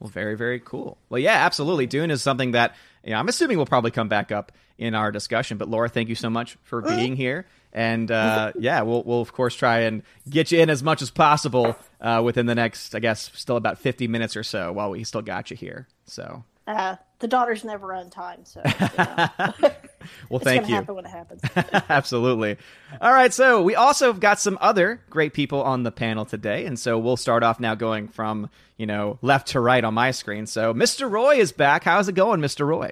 Well, 0.00 0.10
very, 0.10 0.34
very 0.36 0.58
cool. 0.60 0.98
Well, 1.08 1.18
yeah, 1.20 1.44
absolutely. 1.44 1.86
Dune 1.86 2.10
is 2.10 2.22
something 2.22 2.52
that 2.52 2.74
you 3.04 3.10
know, 3.12 3.18
I'm 3.18 3.28
assuming 3.28 3.56
we'll 3.56 3.66
probably 3.66 3.90
come 3.90 4.08
back 4.08 4.30
up 4.32 4.52
in 4.78 4.94
our 4.94 5.10
discussion. 5.12 5.58
But 5.58 5.68
Laura, 5.68 5.88
thank 5.88 6.08
you 6.08 6.14
so 6.14 6.30
much 6.30 6.56
for 6.62 6.80
being 6.82 7.16
here. 7.16 7.46
And 7.72 8.10
uh, 8.10 8.52
yeah, 8.58 8.82
we'll 8.82 9.02
we'll 9.04 9.20
of 9.20 9.32
course 9.32 9.54
try 9.54 9.80
and 9.80 10.02
get 10.28 10.50
you 10.52 10.58
in 10.60 10.70
as 10.70 10.82
much 10.82 11.02
as 11.02 11.10
possible 11.10 11.76
uh, 12.00 12.20
within 12.24 12.46
the 12.46 12.54
next, 12.54 12.94
I 12.94 12.98
guess, 12.98 13.30
still 13.34 13.56
about 13.56 13.78
50 13.78 14.08
minutes 14.08 14.36
or 14.36 14.42
so 14.42 14.72
while 14.72 14.90
we 14.90 15.04
still 15.04 15.22
got 15.22 15.50
you 15.50 15.56
here. 15.56 15.86
So, 16.06 16.44
Uh, 16.66 16.96
the 17.20 17.28
daughter's 17.28 17.62
never 17.64 17.92
on 17.94 18.10
time, 18.10 18.44
so 18.44 18.62
you 18.64 18.88
know, 18.98 19.70
well, 20.28 20.38
it's 20.38 20.44
thank 20.44 20.62
gonna 20.62 20.68
you. 20.68 20.74
happen 20.76 20.94
when 20.94 21.04
it 21.04 21.10
happens. 21.10 21.42
Absolutely. 21.88 22.56
All 23.00 23.12
right, 23.12 23.32
so 23.32 23.62
we 23.62 23.74
also 23.74 24.06
have 24.08 24.20
got 24.20 24.40
some 24.40 24.56
other 24.60 25.00
great 25.10 25.32
people 25.34 25.62
on 25.62 25.82
the 25.82 25.92
panel 25.92 26.24
today, 26.24 26.66
and 26.66 26.78
so 26.78 26.98
we'll 26.98 27.16
start 27.16 27.42
off 27.42 27.60
now 27.60 27.74
going 27.74 28.08
from 28.08 28.48
you 28.76 28.86
know 28.86 29.18
left 29.22 29.48
to 29.48 29.60
right 29.60 29.84
on 29.84 29.94
my 29.94 30.10
screen. 30.10 30.46
So 30.46 30.72
Mr. 30.74 31.10
Roy 31.10 31.36
is 31.36 31.52
back. 31.52 31.84
How's 31.84 32.08
it 32.08 32.14
going, 32.14 32.40
Mr. 32.40 32.66
Roy? 32.66 32.90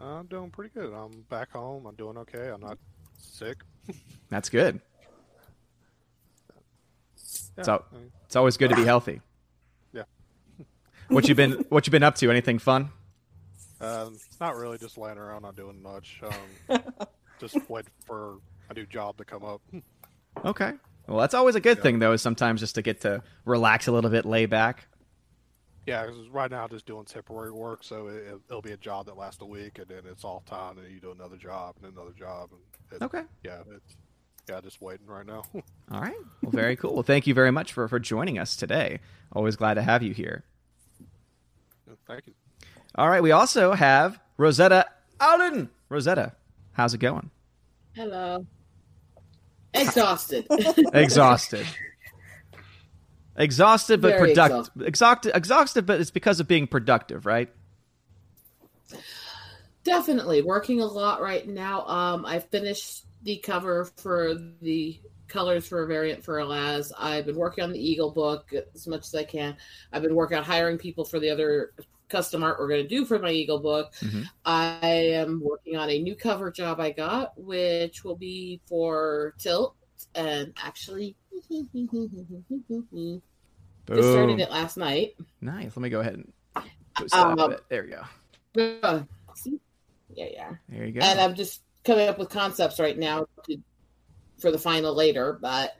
I'm 0.00 0.26
doing 0.26 0.50
pretty 0.50 0.70
good. 0.74 0.92
I'm 0.94 1.10
back 1.28 1.50
home. 1.52 1.84
I'm 1.86 1.94
doing 1.94 2.16
okay. 2.18 2.48
I'm 2.48 2.60
not 2.60 2.78
sick. 3.18 3.58
That's 4.30 4.48
good. 4.48 4.80
Yeah, 7.58 7.64
So- 7.64 7.84
I 7.92 7.96
mean, 7.96 8.10
It's 8.26 8.36
always 8.36 8.56
good 8.56 8.70
to 8.70 8.76
be 8.76 8.84
healthy. 8.84 9.20
Yeah. 9.92 10.04
What 11.08 11.28
you 11.28 11.34
been 11.34 11.64
What 11.68 11.86
you 11.86 11.90
been 11.90 12.02
up 12.02 12.14
to? 12.16 12.30
Anything 12.30 12.58
fun? 12.58 12.90
Um, 13.80 14.18
not 14.40 14.56
really. 14.56 14.78
Just 14.78 14.98
laying 14.98 15.18
around, 15.18 15.42
not 15.42 15.56
doing 15.56 15.82
much. 15.82 16.20
Um, 16.22 16.80
just 17.40 17.56
wait 17.68 17.86
for 18.06 18.38
a 18.68 18.74
new 18.74 18.86
job 18.86 19.16
to 19.18 19.24
come 19.24 19.44
up. 19.44 19.62
Okay. 20.42 20.72
Well, 21.06 21.18
that's 21.18 21.34
always 21.34 21.54
a 21.54 21.60
good 21.60 21.76
Yeah. 21.78 21.82
thing, 21.82 21.98
though. 21.98 22.12
Is 22.12 22.22
sometimes 22.22 22.60
just 22.60 22.76
to 22.76 22.82
get 22.82 23.02
to 23.02 23.22
relax 23.44 23.88
a 23.88 23.92
little 23.92 24.08
bit, 24.10 24.24
lay 24.24 24.46
back. 24.46 24.86
Yeah, 25.86 26.06
'cause 26.06 26.28
right 26.30 26.50
now 26.50 26.62
I'm 26.62 26.70
just 26.70 26.86
doing 26.86 27.04
temporary 27.04 27.50
work, 27.52 27.84
so 27.84 28.06
it, 28.06 28.40
it'll 28.48 28.62
be 28.62 28.72
a 28.72 28.76
job 28.78 29.04
that 29.06 29.18
lasts 29.18 29.42
a 29.42 29.44
week, 29.44 29.78
and 29.78 29.86
then 29.88 30.02
it's 30.06 30.24
off 30.24 30.46
time, 30.46 30.78
and 30.78 30.90
you 30.90 30.98
do 30.98 31.10
another 31.10 31.36
job 31.36 31.74
and 31.82 31.92
another 31.92 32.12
job, 32.12 32.50
and 32.52 32.60
it, 32.92 33.02
Okay. 33.04 33.22
yeah, 33.44 33.58
it's 33.76 33.96
yeah, 34.48 34.60
just 34.62 34.80
waiting 34.80 35.06
right 35.06 35.26
now. 35.26 35.42
All 35.90 36.00
right. 36.00 36.14
Well, 36.42 36.52
very 36.52 36.76
cool. 36.76 36.94
Well, 36.94 37.02
thank 37.02 37.26
you 37.26 37.34
very 37.34 37.50
much 37.50 37.72
for 37.74 37.86
for 37.86 37.98
joining 37.98 38.38
us 38.38 38.56
today. 38.56 39.00
Always 39.32 39.56
glad 39.56 39.74
to 39.74 39.82
have 39.82 40.02
you 40.02 40.14
here. 40.14 40.44
Thank 42.06 42.28
you. 42.28 42.34
All 42.94 43.08
right. 43.08 43.22
We 43.22 43.32
also 43.32 43.72
have 43.72 44.20
Rosetta 44.36 44.86
Allen. 45.20 45.70
Rosetta, 45.88 46.32
how's 46.72 46.94
it 46.94 46.98
going? 46.98 47.30
Hello. 47.94 48.46
Exhausted. 49.74 50.46
Exhausted. 50.94 51.66
Exhausted, 53.36 54.00
but 54.00 54.12
Very 54.12 54.34
productive. 54.34 54.82
Exhausted, 54.82 55.32
exhausted, 55.34 55.86
but 55.86 56.00
it's 56.00 56.10
because 56.10 56.40
of 56.40 56.48
being 56.48 56.66
productive, 56.66 57.26
right? 57.26 57.48
Definitely 59.82 60.42
working 60.42 60.80
a 60.80 60.86
lot 60.86 61.22
right 61.22 61.48
now. 61.48 61.86
Um, 61.86 62.26
I 62.26 62.38
finished 62.40 63.06
the 63.22 63.38
cover 63.38 63.86
for 63.96 64.34
the 64.60 65.00
colors 65.28 65.66
for 65.66 65.84
a 65.84 65.86
variant 65.86 66.24
for 66.24 66.34
Alaz. 66.34 66.92
I've 66.98 67.24
been 67.24 67.36
working 67.36 67.64
on 67.64 67.72
the 67.72 67.78
Eagle 67.78 68.10
book 68.10 68.52
as 68.74 68.86
much 68.86 69.06
as 69.06 69.14
I 69.14 69.24
can. 69.24 69.56
I've 69.92 70.02
been 70.02 70.14
working 70.14 70.36
on 70.36 70.44
hiring 70.44 70.76
people 70.76 71.04
for 71.04 71.18
the 71.18 71.30
other 71.30 71.72
custom 72.10 72.42
art 72.42 72.58
we're 72.58 72.68
going 72.68 72.82
to 72.82 72.88
do 72.88 73.04
for 73.06 73.18
my 73.18 73.30
Eagle 73.30 73.60
book. 73.60 73.92
Mhm. 74.00 74.24
I 74.44 74.86
am 74.86 75.40
working 75.42 75.76
on 75.76 75.88
a 75.88 75.98
new 75.98 76.14
cover 76.14 76.50
job 76.50 76.78
I 76.80 76.90
got, 76.90 77.32
which 77.40 78.04
will 78.04 78.16
be 78.16 78.60
for 78.66 79.34
Tilt, 79.38 79.74
and 80.14 80.52
actually, 80.62 81.16
just 83.88 84.08
started 84.10 84.38
it 84.40 84.50
last 84.50 84.76
night. 84.76 85.16
Nice. 85.40 85.76
Let 85.76 85.78
me 85.78 85.88
go 85.88 86.00
ahead 86.00 86.14
and 86.14 86.32
Um, 87.12 87.36
bit. 87.50 87.64
There 87.68 87.82
we 87.84 87.90
go. 87.90 88.02
Uh. 88.82 89.02
Yeah, 90.14 90.26
yeah. 90.32 90.50
There 90.68 90.84
you 90.86 90.92
go. 90.92 91.00
and 91.00 91.20
I'm 91.20 91.34
just 91.34 91.62
coming 91.84 92.08
up 92.08 92.18
with 92.18 92.28
concepts 92.30 92.78
right 92.80 92.98
now 92.98 93.26
to, 93.48 93.56
for 94.38 94.50
the 94.50 94.58
final 94.58 94.94
later. 94.94 95.38
But 95.40 95.76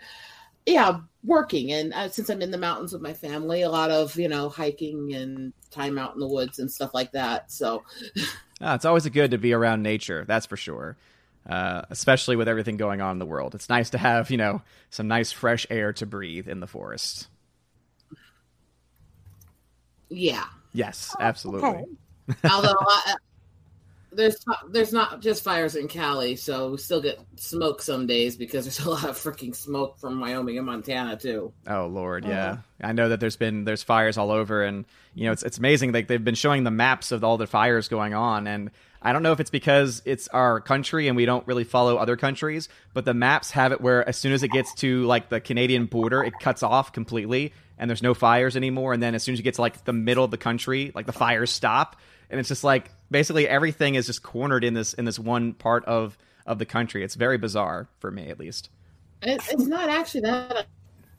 yeah, 0.67 1.01
working 1.25 1.73
and 1.73 1.93
uh, 1.93 2.09
since 2.09 2.31
I'm 2.31 2.43
in 2.43 2.51
the 2.51 2.59
mountains 2.59 2.93
with 2.93 3.03
my 3.03 3.15
family, 3.15 3.63
a 3.63 3.71
lot 3.71 3.91
of 3.91 4.17
you 4.17 4.29
know 4.29 4.49
hiking 4.49 5.15
and 5.15 5.53
time 5.71 5.99
out 5.99 6.15
in 6.15 6.21
the 6.21 6.29
woods 6.29 6.59
and 6.59 6.71
stuff 6.71 6.95
like 6.95 7.13
that. 7.13 7.51
So 7.51 7.85
Ah, 8.61 8.75
it's 8.75 8.85
always 8.85 9.09
good 9.09 9.31
to 9.31 9.39
be 9.39 9.53
around 9.53 9.83
nature, 9.83 10.25
that's 10.27 10.47
for 10.47 10.57
sure. 10.57 10.97
Uh, 11.49 11.83
especially 11.89 12.37
with 12.37 12.49
everything 12.49 12.77
going 12.77 13.01
on 13.01 13.13
in 13.13 13.19
the 13.19 13.27
world. 13.27 13.55
It's 13.55 13.71
nice 13.71 13.91
to 13.91 13.99
have, 13.99 14.31
you 14.31 14.37
know, 14.37 14.61
some 14.91 15.09
nice 15.09 15.33
fresh 15.33 15.67
air 15.71 15.93
to 15.95 16.05
breathe 16.05 16.47
in 16.47 16.61
the 16.61 16.67
forest. 16.67 17.29
Yeah. 20.11 20.45
Yes, 20.75 21.17
absolutely. 21.19 21.71
okay. 21.71 21.85
Although 22.51 22.77
I, 22.79 23.15
there's 24.13 24.45
there's 24.71 24.93
not 24.93 25.21
just 25.21 25.43
fires 25.43 25.77
in 25.77 25.89
Cali, 25.89 26.37
so 26.37 26.73
we 26.73 26.79
still 26.79 27.01
get 27.01 27.21
smoke 27.37 27.83
some 27.83 28.07
days 28.07 28.37
because 28.37 28.65
there's 28.65 28.81
a 28.81 28.91
lot 28.91 29.05
of 29.05 29.17
freaking 29.17 29.55
smoke 29.55 29.99
from 29.99 30.21
Wyoming 30.21 30.59
and 30.59 30.67
Montana 30.67 31.17
too. 31.17 31.53
Oh 31.67 31.87
Lord, 31.87 32.25
yeah. 32.25 32.51
Uh-huh. 32.51 32.57
I 32.83 32.93
know 32.93 33.11
that 33.11 33.21
there's 33.21 33.37
been 33.37 33.65
there's 33.65 33.83
fires 33.83 34.19
all 34.19 34.31
over, 34.31 34.63
and 34.63 34.85
you 35.15 35.27
know 35.27 35.33
it's 35.33 35.43
it's 35.43 35.59
amazing. 35.59 35.93
Like 35.93 36.09
they've 36.09 36.23
been 36.23 36.35
showing 36.35 36.65
the 36.65 36.71
maps 36.71 37.13
of 37.13 37.23
all 37.25 37.37
the 37.37 37.47
fires 37.47 37.89
going 37.89 38.15
on, 38.15 38.47
and 38.47 38.71
I 39.03 39.13
don't 39.13 39.23
know 39.23 39.33
if 39.33 39.41
it's 39.41 39.51
because 39.51 40.03
it's 40.05 40.29
our 40.29 40.61
country 40.61 41.09
and 41.09 41.17
we 41.17 41.25
don't 41.25 41.47
really 41.47 41.65
follow 41.65 41.97
other 41.97 42.17
countries, 42.17 42.69
but 42.93 43.05
the 43.05 43.15
maps 43.15 43.51
have 43.53 43.73
it 43.73 43.81
where 43.81 44.07
as 44.09 44.17
soon 44.17 44.33
as 44.33 44.43
it 44.43 44.49
gets 44.49 44.75
to 44.77 45.05
like 45.05 45.29
the 45.29 45.41
Canadian 45.41 45.87
border, 45.87 46.23
it 46.23 46.35
cuts 46.41 46.63
off 46.63 46.93
completely, 46.93 47.53
and 47.79 47.89
there's 47.89 48.03
no 48.03 48.15
fires 48.15 48.57
anymore. 48.57 48.93
And 48.93 49.03
then 49.03 49.15
as 49.15 49.23
soon 49.23 49.35
as 49.35 49.39
you 49.39 49.45
get 49.45 49.55
to 49.55 49.63
like 49.63 49.85
the 49.85 49.93
middle 49.93 50.25
of 50.25 50.31
the 50.31 50.39
country, 50.39 50.93
like 50.95 51.07
the 51.07 51.13
fires 51.13 51.51
stop, 51.51 51.97
and 52.29 52.41
it's 52.41 52.49
just 52.49 52.65
like 52.65 52.91
basically 53.11 53.49
everything 53.49 53.95
is 53.95 54.07
just 54.07 54.23
cornered 54.23 54.65
in 54.65 54.75
this 54.75 54.95
in 54.95 55.05
this 55.05 55.19
one 55.19 55.53
part 55.55 55.85
of 55.85 56.17
of 56.47 56.59
the 56.59 56.67
country. 56.67 57.05
It's 57.05 57.15
very 57.15 57.39
bizarre 57.39 57.89
for 57.99 58.11
me, 58.11 58.29
at 58.29 58.39
least. 58.39 58.71
It, 59.23 59.41
it's 59.51 59.67
not 59.67 59.89
actually 59.89 60.23
that 60.23 60.67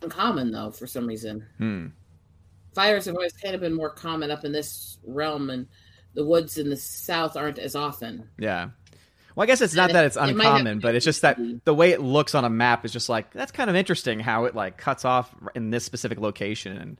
uncommon 0.01 0.51
though, 0.51 0.71
for 0.71 0.87
some 0.87 1.07
reason. 1.07 1.45
Hmm. 1.57 1.87
Fires 2.73 3.05
have 3.05 3.15
always 3.15 3.33
kind 3.33 3.53
of 3.53 3.61
been 3.61 3.73
more 3.73 3.89
common 3.89 4.31
up 4.31 4.45
in 4.45 4.51
this 4.51 4.97
realm, 5.05 5.49
and 5.49 5.67
the 6.13 6.25
woods 6.25 6.57
in 6.57 6.69
the 6.69 6.77
south 6.77 7.35
aren't 7.35 7.59
as 7.59 7.75
often. 7.75 8.29
Yeah. 8.37 8.69
Well, 9.35 9.43
I 9.43 9.47
guess 9.47 9.61
it's 9.61 9.75
not 9.75 9.89
And 9.89 9.95
that 9.95 10.05
it's 10.05 10.17
it 10.17 10.23
uncommon, 10.23 10.77
to 10.77 10.81
but 10.81 10.95
it's 10.95 11.05
just 11.05 11.21
that 11.21 11.37
the 11.63 11.73
way 11.73 11.91
it 11.91 12.01
looks 12.01 12.35
on 12.35 12.43
a 12.43 12.49
map 12.49 12.83
is 12.85 12.91
just 12.91 13.09
like 13.09 13.31
that's 13.31 13.51
kind 13.51 13.69
of 13.69 13.75
interesting 13.75 14.19
how 14.19 14.45
it 14.45 14.55
like 14.55 14.77
cuts 14.77 15.05
off 15.05 15.33
in 15.55 15.69
this 15.69 15.85
specific 15.85 16.19
location 16.19 16.75
and 16.77 16.97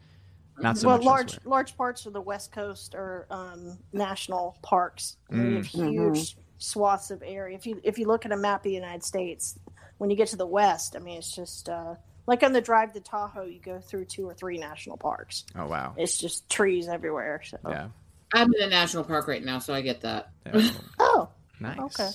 not 0.62 0.77
so 0.77 0.88
well, 0.88 0.98
much 0.98 1.06
large 1.06 1.34
elsewhere. 1.34 1.50
large 1.51 1.77
parts 1.77 2.06
of 2.06 2.13
the 2.13 2.22
West 2.22 2.51
Coast 2.51 2.96
are 2.96 3.27
um, 3.30 3.77
national 3.94 4.58
parks. 4.62 5.18
I 5.30 5.36
mean, 5.36 5.50
you 5.51 5.56
have 5.58 5.65
Mm. 5.65 5.91
huge 6.15 6.38
swaths 6.58 7.12
of 7.12 7.24
area. 7.25 7.58
If 7.58 7.65
you 7.65 7.80
if 7.84 7.98
you 7.98 8.08
look 8.08 8.25
at 8.25 8.32
a 8.32 8.38
map 8.38 8.60
of 8.62 8.63
the 8.63 8.72
United 8.72 9.03
States, 9.03 9.58
when 9.98 10.10
you 10.10 10.15
get 10.15 10.27
to 10.30 10.36
the 10.38 10.46
West, 10.48 10.96
I 10.96 11.00
mean, 11.00 11.18
it's 11.18 11.36
just 11.36 11.70
uh, 11.70 11.96
like 12.27 12.44
on 12.44 12.53
the 12.53 12.62
drive 12.62 12.94
to 12.94 13.00
Tahoe, 13.00 13.46
you 13.46 13.60
go 13.60 13.80
through 13.80 14.06
two 14.06 14.27
or 14.27 14.34
three 14.34 14.58
national 14.58 14.98
parks. 14.98 15.46
Oh 15.56 15.68
wow. 15.68 15.94
It's 15.98 16.18
just 16.18 16.50
trees 16.50 16.88
everywhere. 16.88 17.41
So. 17.44 17.58
Yeah. 17.68 17.88
I'm 18.34 18.53
in 18.53 18.62
a 18.62 18.70
national 18.70 19.03
park 19.03 19.27
right 19.27 19.44
now, 19.44 19.60
so 19.60 19.74
I 19.74 19.82
get 19.82 20.01
that. 20.01 20.30
yeah. 20.46 20.70
Oh, 21.00 21.30
nice. 21.60 21.77
Okay. 21.80 22.10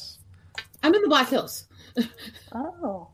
I'm 0.82 0.94
in 0.94 1.02
the 1.02 1.08
Black 1.08 1.28
Hills. 1.28 1.66
oh. 2.52 3.08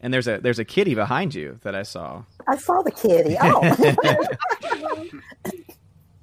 And 0.00 0.12
there's 0.12 0.26
a 0.26 0.38
there's 0.38 0.58
a 0.58 0.64
kitty 0.64 0.94
behind 0.96 1.34
you 1.34 1.60
that 1.62 1.74
I 1.76 1.84
saw. 1.84 2.24
I 2.48 2.56
saw 2.56 2.82
the 2.82 2.90
kitty. 2.90 3.36
Oh, 3.40 3.60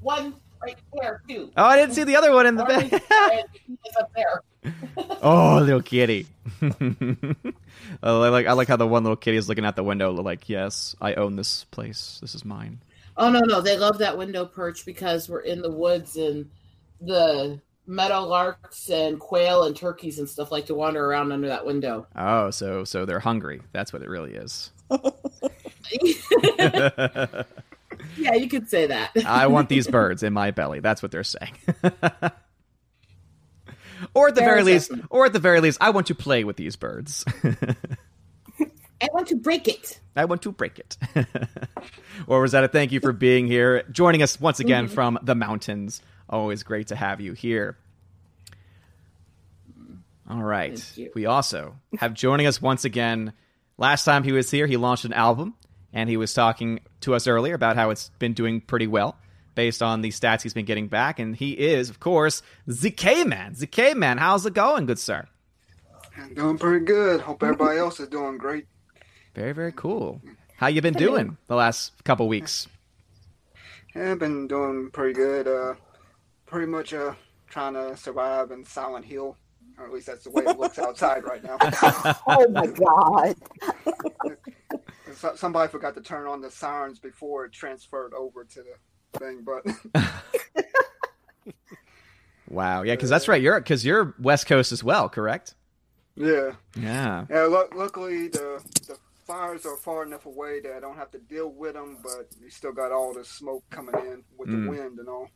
One 0.01 0.35
right 0.61 0.77
there 0.93 1.21
too. 1.27 1.51
Oh, 1.57 1.65
I 1.65 1.75
didn't 1.77 1.93
see 1.93 2.03
the 2.03 2.15
other 2.15 2.33
one 2.33 2.45
in 2.45 2.55
the 2.55 2.63
Orange 2.63 2.91
back. 2.91 3.45
it's 3.83 3.97
up 3.97 4.11
there. 4.15 4.43
oh, 5.21 5.59
little 5.61 5.81
kitty. 5.81 6.27
Oh, 8.03 8.21
I 8.23 8.29
like 8.29 8.47
I 8.47 8.53
like 8.53 8.67
how 8.67 8.75
the 8.75 8.87
one 8.87 9.03
little 9.03 9.15
kitty 9.15 9.37
is 9.37 9.47
looking 9.49 9.65
out 9.65 9.75
the 9.75 9.83
window, 9.83 10.11
like, 10.11 10.49
yes, 10.49 10.95
I 11.01 11.13
own 11.15 11.35
this 11.35 11.65
place. 11.65 12.19
This 12.21 12.35
is 12.35 12.45
mine. 12.45 12.81
Oh 13.17 13.29
no, 13.29 13.39
no, 13.39 13.61
they 13.61 13.77
love 13.77 13.97
that 13.99 14.17
window 14.17 14.45
perch 14.45 14.85
because 14.85 15.29
we're 15.29 15.41
in 15.41 15.61
the 15.61 15.71
woods 15.71 16.15
and 16.15 16.49
the 17.01 17.59
meadow 17.85 18.23
larks 18.23 18.89
and 18.89 19.19
quail 19.19 19.63
and 19.63 19.75
turkeys 19.75 20.19
and 20.19 20.29
stuff 20.29 20.51
like 20.51 20.67
to 20.67 20.75
wander 20.75 21.03
around 21.03 21.31
under 21.31 21.47
that 21.47 21.65
window. 21.65 22.07
Oh, 22.15 22.51
so 22.51 22.83
so 22.83 23.05
they're 23.05 23.19
hungry. 23.19 23.61
That's 23.71 23.91
what 23.91 24.01
it 24.01 24.09
really 24.09 24.35
is. 24.35 24.71
yeah, 28.17 28.33
you 28.35 28.47
could 28.49 28.69
say 28.69 28.87
that. 28.87 29.11
I 29.25 29.47
want 29.47 29.69
these 29.69 29.87
birds 29.87 30.23
in 30.23 30.33
my 30.33 30.51
belly. 30.51 30.79
That's 30.79 31.01
what 31.01 31.11
they're 31.11 31.23
saying. 31.23 31.53
or 34.13 34.29
at 34.29 34.35
the 34.35 34.41
Fair 34.41 34.49
very 34.49 34.63
least, 34.63 34.91
or 35.09 35.25
at 35.25 35.33
the 35.33 35.39
very 35.39 35.59
least, 35.61 35.77
I 35.81 35.89
want 35.91 36.07
to 36.07 36.15
play 36.15 36.43
with 36.43 36.55
these 36.57 36.75
birds. 36.75 37.25
I 39.01 39.07
want 39.13 39.27
to 39.29 39.35
break 39.37 39.67
it. 39.69 39.99
I 40.15 40.25
want 40.25 40.41
to 40.41 40.51
break 40.51 40.77
it. 40.79 40.97
or 42.27 42.41
Rosetta, 42.41 42.67
thank 42.67 42.91
you 42.91 42.99
for 42.99 43.13
being 43.13 43.47
here, 43.47 43.83
joining 43.91 44.21
us 44.21 44.39
once 44.39 44.59
again 44.59 44.85
Mm-hmm. 44.85 44.93
from 44.93 45.19
the 45.23 45.35
mountains. 45.35 46.01
Always 46.29 46.63
great 46.63 46.87
to 46.87 46.95
have 46.97 47.21
you 47.21 47.31
here. 47.33 47.77
All 50.29 50.43
right. 50.43 50.79
We 51.15 51.25
also 51.25 51.75
have 51.97 52.13
joining 52.13 52.45
us 52.45 52.61
once 52.61 52.85
again. 52.85 53.33
Last 53.77 54.03
time 54.03 54.23
he 54.23 54.31
was 54.31 54.51
here, 54.51 54.67
he 54.67 54.77
launched 54.77 55.05
an 55.05 55.13
album, 55.13 55.55
and 55.93 56.09
he 56.09 56.17
was 56.17 56.33
talking 56.33 56.79
to 57.01 57.15
us 57.15 57.27
earlier 57.27 57.53
about 57.55 57.75
how 57.75 57.89
it's 57.89 58.09
been 58.19 58.33
doing 58.33 58.61
pretty 58.61 58.87
well 58.87 59.15
based 59.55 59.81
on 59.81 60.01
the 60.01 60.09
stats 60.09 60.41
he's 60.41 60.53
been 60.53 60.65
getting 60.65 60.87
back. 60.87 61.19
And 61.19 61.35
he 61.35 61.51
is, 61.51 61.89
of 61.89 61.99
course, 61.99 62.41
ZK 62.69 63.25
Man. 63.25 63.55
ZK 63.55 63.95
Man, 63.95 64.17
how's 64.17 64.45
it 64.45 64.53
going, 64.53 64.85
good 64.85 64.99
sir? 64.99 65.27
I'm 66.17 66.33
doing 66.33 66.57
pretty 66.57 66.85
good. 66.85 67.21
Hope 67.21 67.43
everybody 67.43 67.77
else 67.79 67.99
is 67.99 68.07
doing 68.07 68.37
great. 68.37 68.67
Very, 69.35 69.53
very 69.53 69.71
cool. 69.71 70.21
How 70.57 70.67
you 70.67 70.81
been 70.81 70.93
doing 70.93 71.37
the 71.47 71.55
last 71.55 71.93
couple 72.03 72.27
weeks? 72.27 72.67
Yeah, 73.95 74.11
I've 74.11 74.19
been 74.19 74.47
doing 74.47 74.91
pretty 74.91 75.13
good. 75.13 75.47
Uh, 75.47 75.75
pretty 76.45 76.67
much 76.67 76.93
uh, 76.93 77.13
trying 77.49 77.73
to 77.73 77.95
survive 77.95 78.51
in 78.51 78.65
Silent 78.65 79.05
Hill, 79.05 79.37
or 79.77 79.85
at 79.85 79.93
least 79.93 80.07
that's 80.07 80.23
the 80.25 80.31
way 80.31 80.43
it 80.43 80.59
looks 80.59 80.77
outside 80.79 81.23
right 81.23 81.43
now. 81.43 81.57
oh 82.27 82.47
my 82.49 82.67
God. 82.67 83.35
So- 85.13 85.35
Somebody 85.35 85.71
forgot 85.71 85.95
to 85.95 86.01
turn 86.01 86.27
on 86.27 86.41
the 86.41 86.49
sirens 86.51 86.99
before 86.99 87.45
it 87.45 87.51
transferred 87.51 88.13
over 88.13 88.43
to 88.43 88.63
the 88.63 89.19
thing, 89.19 89.43
but 89.45 89.65
Wow, 92.49 92.81
yeah, 92.81 92.95
because 92.95 93.09
that's 93.11 93.27
right. 93.27 93.41
You're 93.41 93.59
because 93.59 93.85
you're 93.85 94.15
West 94.19 94.47
Coast 94.47 94.71
as 94.71 94.83
well, 94.83 95.07
correct? 95.07 95.53
yeah, 96.15 96.53
Yeah. 96.75 97.25
yeah. 97.29 97.43
Lu- 97.43 97.69
luckily, 97.75 98.27
the 98.27 98.59
the 98.87 98.97
fires 99.27 99.67
are 99.67 99.77
far 99.77 100.01
enough 100.03 100.25
away 100.25 100.59
that 100.61 100.73
I 100.75 100.79
don't 100.79 100.95
have 100.97 101.11
to 101.11 101.19
deal 101.19 101.49
with 101.51 101.75
them, 101.75 101.97
but 102.01 102.27
you 102.41 102.49
still 102.49 102.71
got 102.71 102.91
all 102.91 103.13
the 103.13 103.23
smoke 103.23 103.63
coming 103.69 103.93
in 103.95 104.23
with 104.37 104.49
Mm. 104.49 104.63
the 104.65 104.69
wind 104.71 104.99
and 104.99 105.07
all. 105.07 105.29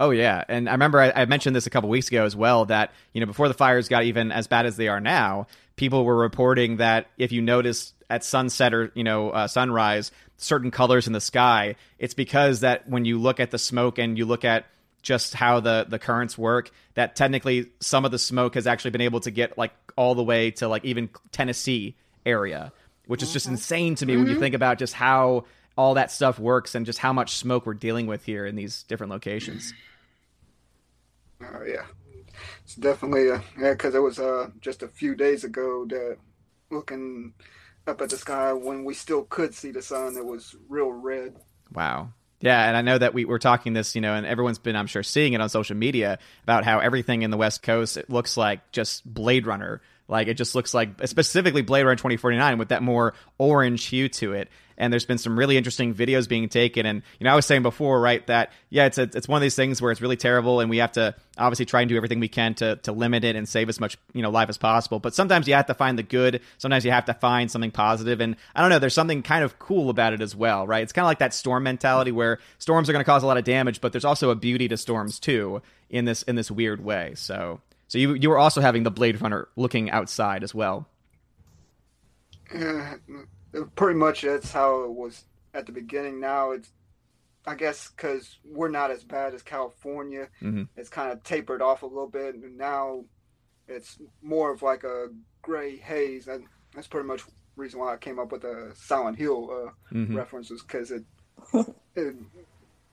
Oh 0.00 0.10
yeah, 0.10 0.42
and 0.48 0.68
I 0.68 0.72
remember 0.72 1.00
I, 1.00 1.12
I 1.14 1.24
mentioned 1.26 1.54
this 1.54 1.66
a 1.68 1.70
couple 1.70 1.88
weeks 1.90 2.08
ago 2.08 2.24
as 2.24 2.34
well. 2.34 2.64
That 2.64 2.92
you 3.12 3.20
know 3.20 3.26
before 3.26 3.46
the 3.46 3.54
fires 3.54 3.88
got 3.88 4.02
even 4.02 4.32
as 4.32 4.48
bad 4.48 4.66
as 4.66 4.76
they 4.76 4.88
are 4.88 5.00
now, 5.00 5.46
people 5.78 6.04
were 6.04 6.16
reporting 6.16 6.76
that 6.76 7.06
if 7.16 7.32
you 7.32 7.40
notice 7.40 7.94
at 8.10 8.24
sunset 8.24 8.74
or 8.74 8.92
you 8.94 9.04
know 9.04 9.30
uh, 9.30 9.46
sunrise 9.46 10.10
certain 10.36 10.70
colors 10.70 11.06
in 11.06 11.12
the 11.12 11.20
sky, 11.20 11.76
it's 11.98 12.14
because 12.14 12.60
that 12.60 12.88
when 12.88 13.04
you 13.04 13.18
look 13.18 13.40
at 13.40 13.50
the 13.50 13.58
smoke 13.58 13.98
and 13.98 14.18
you 14.18 14.24
look 14.24 14.44
at 14.44 14.66
just 15.02 15.34
how 15.34 15.60
the 15.60 15.86
the 15.88 15.98
currents 15.98 16.36
work, 16.36 16.70
that 16.94 17.16
technically 17.16 17.70
some 17.80 18.04
of 18.04 18.10
the 18.10 18.18
smoke 18.18 18.54
has 18.54 18.66
actually 18.66 18.90
been 18.90 19.00
able 19.00 19.20
to 19.20 19.30
get 19.30 19.56
like 19.56 19.72
all 19.96 20.14
the 20.14 20.22
way 20.22 20.50
to 20.50 20.68
like 20.68 20.84
even 20.84 21.08
Tennessee 21.32 21.96
area, 22.26 22.72
which 23.06 23.22
is 23.22 23.32
just 23.32 23.46
insane 23.46 23.94
to 23.96 24.06
me 24.06 24.16
when 24.16 24.26
you 24.26 24.38
think 24.38 24.54
about 24.54 24.78
just 24.78 24.94
how 24.94 25.44
all 25.76 25.94
that 25.94 26.10
stuff 26.10 26.38
works 26.38 26.74
and 26.74 26.84
just 26.84 26.98
how 26.98 27.12
much 27.12 27.36
smoke 27.36 27.64
we're 27.64 27.74
dealing 27.74 28.06
with 28.06 28.24
here 28.24 28.44
in 28.44 28.56
these 28.56 28.82
different 28.84 29.12
locations. 29.12 29.72
Oh 31.40 31.62
yeah, 31.64 31.86
it's 32.64 32.74
definitely 32.74 33.30
uh, 33.30 33.40
yeah 33.58 33.72
because 33.72 33.94
it 33.94 34.02
was 34.02 34.18
uh 34.18 34.48
just 34.60 34.82
a 34.82 34.88
few 34.88 35.14
days 35.14 35.44
ago 35.44 35.86
that 35.88 36.16
looking 36.70 37.32
up 37.86 38.00
at 38.00 38.10
the 38.10 38.16
sky 38.16 38.52
when 38.52 38.84
we 38.84 38.94
still 38.94 39.24
could 39.24 39.54
see 39.54 39.70
the 39.70 39.82
sun, 39.82 40.16
it 40.16 40.24
was 40.24 40.54
real 40.68 40.90
red. 40.90 41.36
Wow. 41.72 42.10
Yeah, 42.40 42.68
and 42.68 42.76
I 42.76 42.82
know 42.82 42.98
that 42.98 43.14
we 43.14 43.24
were 43.24 43.40
talking 43.40 43.72
this, 43.72 43.96
you 43.96 44.00
know, 44.00 44.14
and 44.14 44.24
everyone's 44.24 44.60
been, 44.60 44.76
I'm 44.76 44.86
sure, 44.86 45.02
seeing 45.02 45.32
it 45.32 45.40
on 45.40 45.48
social 45.48 45.76
media 45.76 46.18
about 46.44 46.64
how 46.64 46.78
everything 46.78 47.22
in 47.22 47.32
the 47.32 47.36
West 47.36 47.62
Coast 47.62 47.96
it 47.96 48.08
looks 48.08 48.36
like 48.36 48.70
just 48.70 49.04
Blade 49.12 49.46
Runner. 49.46 49.80
Like 50.08 50.26
it 50.26 50.34
just 50.34 50.54
looks 50.54 50.72
like 50.72 51.06
specifically 51.06 51.62
Blade 51.62 51.82
Runner 51.82 51.96
2049 51.96 52.58
with 52.58 52.68
that 52.68 52.82
more 52.82 53.14
orange 53.36 53.84
hue 53.84 54.08
to 54.08 54.32
it. 54.32 54.48
And 54.80 54.92
there's 54.92 55.04
been 55.04 55.18
some 55.18 55.36
really 55.36 55.56
interesting 55.56 55.92
videos 55.92 56.28
being 56.28 56.48
taken. 56.48 56.86
And 56.86 57.02
you 57.18 57.24
know, 57.24 57.32
I 57.32 57.34
was 57.34 57.44
saying 57.44 57.62
before, 57.62 58.00
right, 58.00 58.24
that 58.28 58.52
yeah, 58.70 58.86
it's 58.86 58.96
a, 58.96 59.02
it's 59.02 59.26
one 59.26 59.36
of 59.36 59.42
these 59.42 59.56
things 59.56 59.82
where 59.82 59.90
it's 59.90 60.00
really 60.00 60.16
terrible, 60.16 60.60
and 60.60 60.70
we 60.70 60.78
have 60.78 60.92
to 60.92 61.16
obviously 61.36 61.66
try 61.66 61.80
and 61.80 61.88
do 61.88 61.96
everything 61.96 62.20
we 62.20 62.28
can 62.28 62.54
to 62.54 62.76
to 62.76 62.92
limit 62.92 63.24
it 63.24 63.34
and 63.34 63.48
save 63.48 63.68
as 63.68 63.80
much 63.80 63.98
you 64.14 64.22
know 64.22 64.30
life 64.30 64.48
as 64.48 64.56
possible. 64.56 65.00
But 65.00 65.14
sometimes 65.14 65.48
you 65.48 65.54
have 65.54 65.66
to 65.66 65.74
find 65.74 65.98
the 65.98 66.04
good. 66.04 66.40
Sometimes 66.58 66.84
you 66.84 66.92
have 66.92 67.06
to 67.06 67.14
find 67.14 67.50
something 67.50 67.72
positive. 67.72 68.20
And 68.20 68.36
I 68.54 68.60
don't 68.60 68.70
know, 68.70 68.78
there's 68.78 68.94
something 68.94 69.22
kind 69.22 69.44
of 69.44 69.58
cool 69.58 69.90
about 69.90 70.12
it 70.12 70.22
as 70.22 70.36
well, 70.36 70.64
right? 70.64 70.84
It's 70.84 70.92
kind 70.92 71.04
of 71.04 71.08
like 71.08 71.18
that 71.18 71.34
storm 71.34 71.64
mentality 71.64 72.12
where 72.12 72.38
storms 72.58 72.88
are 72.88 72.92
going 72.92 73.04
to 73.04 73.10
cause 73.10 73.24
a 73.24 73.26
lot 73.26 73.36
of 73.36 73.44
damage, 73.44 73.80
but 73.80 73.92
there's 73.92 74.04
also 74.04 74.30
a 74.30 74.36
beauty 74.36 74.68
to 74.68 74.76
storms 74.76 75.18
too 75.18 75.60
in 75.90 76.04
this 76.04 76.22
in 76.22 76.36
this 76.36 76.52
weird 76.52 76.82
way. 76.84 77.14
So. 77.16 77.60
So 77.88 77.98
you 77.98 78.14
you 78.14 78.28
were 78.28 78.38
also 78.38 78.60
having 78.60 78.82
the 78.82 78.90
Blade 78.90 79.20
Runner 79.20 79.48
looking 79.56 79.90
outside 79.90 80.42
as 80.42 80.54
well. 80.54 80.86
Yeah, 82.54 82.96
pretty 83.76 83.98
much 83.98 84.22
that's 84.22 84.52
how 84.52 84.84
it 84.84 84.90
was 84.92 85.24
at 85.54 85.66
the 85.66 85.72
beginning. 85.72 86.20
Now 86.20 86.52
it's 86.52 86.70
I 87.46 87.54
guess 87.54 87.90
because 87.90 88.38
we're 88.44 88.68
not 88.68 88.90
as 88.90 89.04
bad 89.04 89.32
as 89.34 89.42
California, 89.42 90.28
Mhm. 90.42 90.68
it's 90.76 90.90
kind 90.90 91.10
of 91.12 91.22
tapered 91.22 91.62
off 91.62 91.82
a 91.82 91.86
little 91.86 92.08
bit, 92.08 92.34
and 92.34 92.58
now 92.58 93.04
it's 93.66 93.98
more 94.20 94.52
of 94.52 94.60
like 94.62 94.84
a 94.84 95.08
gray 95.40 95.76
haze, 95.76 96.28
and 96.28 96.44
that's 96.74 96.88
pretty 96.88 97.06
much 97.06 97.22
reason 97.56 97.80
why 97.80 97.94
I 97.94 97.96
came 97.96 98.18
up 98.18 98.32
with 98.32 98.42
the 98.42 98.72
Silent 98.74 99.16
Hill 99.16 99.50
uh, 99.50 99.94
Mhm. 99.94 100.14
references 100.14 100.60
because 100.62 100.90
it, 100.90 101.04
it 101.96 102.16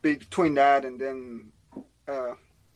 between 0.01 0.53
that 0.53 0.85
and 0.85 0.99
then 1.01 1.51
uh, 2.07 2.35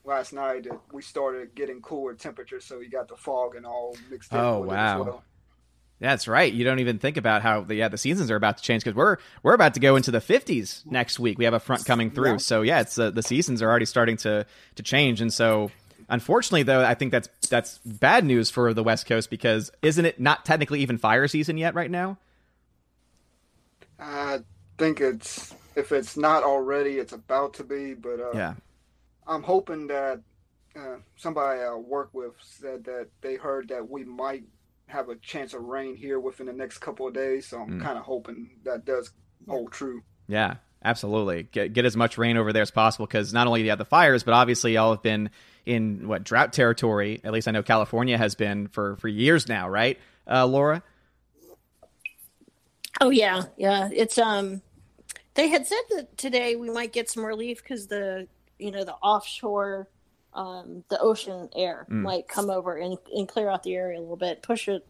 last 0.10 0.34
night 0.34 0.66
it, 0.66 0.74
we 0.92 1.01
started 1.01 1.56
getting 1.56 1.82
cooler 1.82 2.13
temperatures, 2.16 2.66
so 2.66 2.80
you 2.80 2.89
got 2.89 3.08
the 3.08 3.16
fog 3.16 3.56
and 3.56 3.66
all 3.66 3.96
mixed 4.10 4.32
in. 4.34 4.38
Oh, 4.39 4.62
with 4.62 4.72
it 4.72 4.74
as 4.74 4.78
wow. 5.00 5.04
well. 5.04 5.24
That's 6.01 6.28
right. 6.30 6.51
You 6.51 6.63
don't 6.63 6.80
even 6.80 6.98
think 6.98 7.18
about 7.18 7.42
how 7.42 7.62
the 7.62 7.75
yeah 7.75 7.89
the 7.89 7.98
seasons 7.98 8.32
are 8.32 8.36
about 8.38 8.58
to 8.58 8.63
change 8.63 8.84
because 8.84 8.96
we're 8.96 9.18
we're 9.44 9.54
about 9.54 9.74
to 9.75 9.80
go 9.80 9.96
into 9.96 10.12
the 10.12 10.20
50s 10.20 10.86
next 10.86 11.20
week. 11.20 11.38
We 11.38 11.46
have 11.46 11.54
a 11.54 11.60
front 11.60 11.86
coming 11.86 12.10
through, 12.10 12.32
Yeah. 12.32 12.38
so 12.38 12.62
yeah, 12.62 12.82
it's 12.82 12.98
uh, 12.98 13.12
the 13.12 13.24
seasons 13.24 13.62
are 13.62 13.70
already 13.70 13.86
starting 13.86 14.18
to 14.18 14.46
to 14.75 14.84
change, 14.84 15.20
and 15.22 15.34
so 15.34 15.72
unfortunately, 16.10 16.63
though, 16.63 16.84
I 16.86 16.96
think 16.96 17.12
that's 17.12 17.28
that's 17.50 17.80
bad 17.80 18.24
news 18.24 18.50
for 18.50 18.74
the 18.74 18.84
West 18.84 19.08
Coast 19.08 19.30
because 19.30 19.72
isn't 19.82 20.06
it 20.06 20.20
not 20.22 20.46
technically 20.46 20.80
even 20.82 20.98
fire 20.98 21.28
season 21.28 21.58
yet 21.58 21.75
right 21.75 21.92
now? 21.92 22.18
I 24.00 24.39
think 24.78 25.01
it's 25.01 25.54
if 25.75 25.92
it's 25.92 26.16
not 26.16 26.44
already, 26.44 26.92
it's 26.98 27.12
about 27.13 27.56
to 27.56 27.63
be. 27.66 27.94
But 27.94 28.20
uh, 28.22 28.32
Yeah. 28.34 28.54
I'm 29.29 29.43
hoping 29.43 29.88
that 29.88 30.19
uh, 30.75 30.98
somebody 31.15 31.62
I 31.62 31.74
work 31.75 32.09
with 32.13 32.33
said 32.41 32.83
that 32.86 33.07
they 33.21 33.36
heard 33.36 33.69
that 33.69 33.89
we 33.89 34.03
might 34.03 34.43
have 34.88 35.09
a 35.09 35.15
chance 35.17 35.53
of 35.53 35.62
rain 35.63 35.95
here 35.95 36.19
within 36.19 36.48
the 36.48 36.53
next 36.53 36.79
couple 36.79 37.07
of 37.07 37.13
days. 37.13 37.48
So 37.48 37.62
I'm 37.62 37.79
Mm. 37.79 37.83
kind 37.83 37.98
of 37.98 38.03
hoping 38.03 38.50
that 38.65 38.86
does 38.86 39.12
hold 39.48 39.71
true. 39.71 40.01
Yeah, 40.27 40.55
absolutely. 40.83 41.43
Get 41.43 41.74
get 41.74 41.86
as 41.86 41.95
much 41.95 42.17
rain 42.17 42.38
over 42.38 42.51
there 42.51 42.63
as 42.63 42.71
possible 42.71 43.05
because 43.05 43.31
not 43.33 43.45
only 43.48 43.59
do 43.62 43.65
you 43.65 43.69
have 43.69 43.79
the 43.79 43.86
fires, 43.86 44.24
but 44.24 44.33
obviously 44.33 44.74
y'all 44.74 44.91
have 44.93 45.03
been 45.03 45.29
in 45.65 46.07
what 46.07 46.24
drought 46.24 46.53
territory. 46.53 47.21
At 47.24 47.31
least 47.33 47.48
I 47.48 47.51
know 47.51 47.62
California 47.63 48.17
has 48.17 48.33
been 48.36 48.67
for 48.67 48.95
for 48.98 49.07
years 49.07 49.48
now, 49.48 49.69
right, 49.69 50.00
uh, 50.27 50.45
Laura? 50.48 50.81
Oh 53.01 53.09
yeah, 53.12 53.43
yeah. 53.57 53.89
It's 53.93 54.17
um, 54.17 54.62
they 55.36 55.48
had 55.50 55.65
said 55.67 55.81
that 55.91 56.17
today 56.17 56.55
we 56.55 56.69
might 56.69 56.91
get 56.91 57.09
some 57.09 57.24
relief 57.25 57.62
because 57.63 57.88
the 57.88 58.27
you 58.60 58.72
know 58.72 58.84
the 58.84 58.94
offshore, 58.96 59.88
um, 60.34 60.84
the 60.89 61.00
ocean 61.00 61.50
air 61.56 61.88
Mm. 61.89 62.04
might 62.04 62.28
come 62.28 62.50
over 62.50 62.78
and, 62.78 62.98
and 63.16 63.28
clear 63.28 63.50
out 63.50 63.63
the 63.63 63.75
area 63.75 64.00
a 64.00 64.01
little 64.01 64.16
bit, 64.18 64.42
push 64.44 64.68
it, 64.68 64.86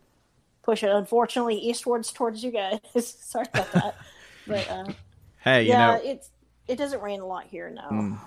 push 0.64 0.84
it. 0.84 0.90
Unfortunately, 0.92 1.56
eastwards 1.56 2.12
towards 2.12 2.44
you 2.44 2.52
guys. 2.52 2.80
Sorry 3.22 3.46
about 3.54 3.72
that, 3.74 3.96
but 4.48 4.70
uh, 4.70 4.94
Hey, 5.40 5.64
you 5.64 5.70
yeah, 5.70 5.78
know, 5.96 6.02
it's 6.04 6.30
it 6.68 6.78
doesn't 6.78 7.02
rain 7.02 7.22
a 7.22 7.26
lot 7.26 7.46
here 7.46 7.70
now. 7.70 7.90
Mm. 7.92 8.18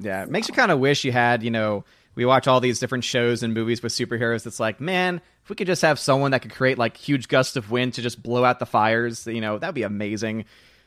Yeah, 0.00 0.22
it 0.24 0.30
makes 0.30 0.48
you 0.48 0.54
kind 0.54 0.70
of 0.70 0.78
wish 0.78 1.04
you 1.04 1.12
had, 1.12 1.42
you 1.42 1.50
know, 1.50 1.84
we 2.14 2.24
watch 2.24 2.46
all 2.46 2.60
these 2.60 2.78
different 2.80 3.04
shows 3.04 3.42
and 3.42 3.54
movies 3.54 3.82
with 3.82 3.92
superheroes. 3.92 4.42
That's 4.44 4.60
like, 4.60 4.80
man, 4.80 5.20
if 5.42 5.50
we 5.50 5.56
could 5.56 5.66
just 5.66 5.82
have 5.82 5.98
someone 5.98 6.30
that 6.32 6.42
could 6.42 6.52
create 6.52 6.78
like 6.78 6.96
huge 6.96 7.28
gusts 7.28 7.56
of 7.56 7.70
wind 7.70 7.94
to 7.94 8.02
just 8.02 8.22
blow 8.22 8.44
out 8.44 8.58
the 8.58 8.66
fires, 8.66 9.26
you 9.26 9.40
know, 9.40 9.58
that'd 9.58 9.74
be 9.74 9.82
amazing. 9.84 10.44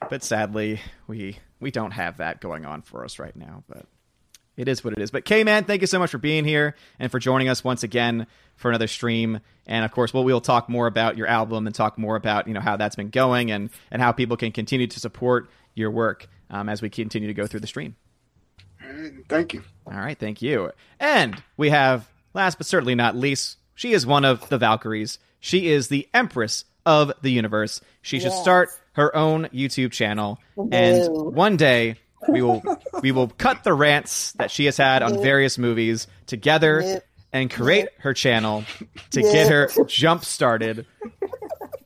But 0.09 0.23
sadly, 0.23 0.79
we 1.07 1.37
we 1.59 1.71
don't 1.71 1.91
have 1.91 2.17
that 2.17 2.41
going 2.41 2.65
on 2.65 2.81
for 2.81 3.03
us 3.03 3.19
right 3.19 3.35
now. 3.35 3.63
But 3.67 3.85
it 4.55 4.67
is 4.67 4.83
what 4.83 4.93
it 4.93 5.01
is. 5.01 5.11
But 5.11 5.25
K 5.25 5.43
man, 5.43 5.65
thank 5.65 5.81
you 5.81 5.87
so 5.87 5.99
much 5.99 6.11
for 6.11 6.17
being 6.17 6.45
here 6.45 6.75
and 6.99 7.11
for 7.11 7.19
joining 7.19 7.49
us 7.49 7.63
once 7.63 7.83
again 7.83 8.27
for 8.55 8.69
another 8.69 8.87
stream. 8.87 9.39
And 9.67 9.83
of 9.85 9.91
course, 9.91 10.13
we'll 10.13 10.23
we'll 10.23 10.41
talk 10.41 10.69
more 10.69 10.87
about 10.87 11.17
your 11.17 11.27
album 11.27 11.65
and 11.67 11.75
talk 11.75 11.97
more 11.97 12.15
about 12.15 12.47
you 12.47 12.53
know 12.53 12.59
how 12.61 12.77
that's 12.77 12.95
been 12.95 13.09
going 13.09 13.51
and 13.51 13.69
and 13.91 14.01
how 14.01 14.11
people 14.11 14.37
can 14.37 14.51
continue 14.51 14.87
to 14.87 14.99
support 14.99 15.49
your 15.75 15.91
work 15.91 16.27
um, 16.49 16.69
as 16.69 16.81
we 16.81 16.89
continue 16.89 17.27
to 17.27 17.33
go 17.33 17.45
through 17.47 17.59
the 17.61 17.67
stream. 17.67 17.95
Thank 19.27 19.53
you. 19.53 19.63
All 19.85 19.93
right, 19.93 20.17
thank 20.17 20.41
you. 20.41 20.71
And 20.99 21.41
we 21.57 21.69
have, 21.69 22.09
last 22.33 22.57
but 22.57 22.65
certainly 22.65 22.95
not 22.95 23.15
least, 23.15 23.57
she 23.75 23.93
is 23.93 24.05
one 24.05 24.25
of 24.25 24.49
the 24.49 24.57
Valkyries. 24.57 25.19
She 25.39 25.67
is 25.69 25.89
the 25.89 26.07
Empress 26.13 26.65
of 26.85 27.11
the 27.21 27.31
Universe. 27.31 27.81
She 28.01 28.19
should 28.19 28.31
Yes. 28.31 28.41
start 28.41 28.69
her 28.99 29.15
own 29.15 29.45
YouTube 29.47 29.91
channel, 29.91 30.39
and 30.71 31.07
one 31.09 31.57
day 31.57 31.95
we 32.27 32.41
will 32.41 32.61
we 33.01 33.11
will 33.11 33.29
cut 33.29 33.63
the 33.63 33.73
rants 33.73 34.33
that 34.33 34.51
she 34.51 34.65
has 34.65 34.77
had 34.77 35.01
on 35.01 35.21
various 35.21 35.57
movies 35.57 36.07
together 36.27 37.01
and 37.31 37.49
create 37.49 37.89
her 37.99 38.13
channel 38.13 38.65
to 39.11 39.21
get 39.21 39.49
her 39.49 39.69
jump 39.85 40.25
started. 40.25 40.85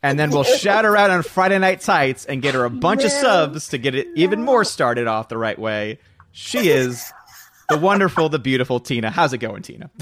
And 0.01 0.19
then 0.19 0.31
we'll 0.31 0.43
shout 0.43 0.85
her 0.85 0.97
out 0.97 1.11
on 1.11 1.23
Friday 1.23 1.59
Night 1.59 1.81
Tights 1.81 2.25
and 2.25 2.41
get 2.41 2.55
her 2.55 2.65
a 2.65 2.69
bunch 2.69 3.05
of 3.05 3.11
subs 3.11 3.69
to 3.69 3.77
get 3.77 3.95
it 3.95 4.07
even 4.15 4.43
more 4.43 4.65
started 4.65 5.07
off 5.07 5.29
the 5.29 5.37
right 5.37 5.57
way. 5.57 5.99
She 6.31 6.69
is 6.69 7.13
the 7.69 7.77
wonderful, 7.77 8.27
the 8.27 8.39
beautiful 8.39 8.79
Tina. 8.79 9.11
How's 9.11 9.33
it 9.33 9.37
going, 9.37 9.61
Tina? 9.61 9.91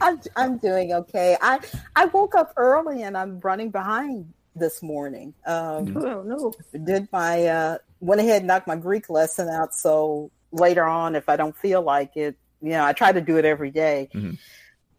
I'm 0.00 0.20
I'm 0.36 0.58
doing 0.58 0.92
okay. 0.92 1.36
I 1.40 1.60
I 1.96 2.06
woke 2.06 2.34
up 2.34 2.52
early 2.56 3.02
and 3.02 3.16
I'm 3.16 3.40
running 3.40 3.70
behind 3.70 4.32
this 4.54 4.82
morning. 4.82 5.34
Um, 5.46 5.96
Oh 5.96 6.22
no! 6.22 6.52
did 6.84 7.08
my 7.12 7.46
uh, 7.46 7.78
went 8.00 8.20
ahead 8.20 8.38
and 8.38 8.46
knocked 8.46 8.66
my 8.66 8.76
Greek 8.76 9.08
lesson 9.10 9.48
out. 9.48 9.74
So 9.74 10.30
later 10.52 10.84
on, 10.84 11.14
if 11.16 11.28
I 11.28 11.36
don't 11.36 11.56
feel 11.56 11.82
like 11.82 12.16
it, 12.16 12.36
you 12.60 12.70
know, 12.70 12.84
I 12.84 12.92
try 12.92 13.12
to 13.12 13.20
do 13.20 13.36
it 13.38 13.44
every 13.44 13.70
day. 13.70 14.08
Mhm. 14.14 14.38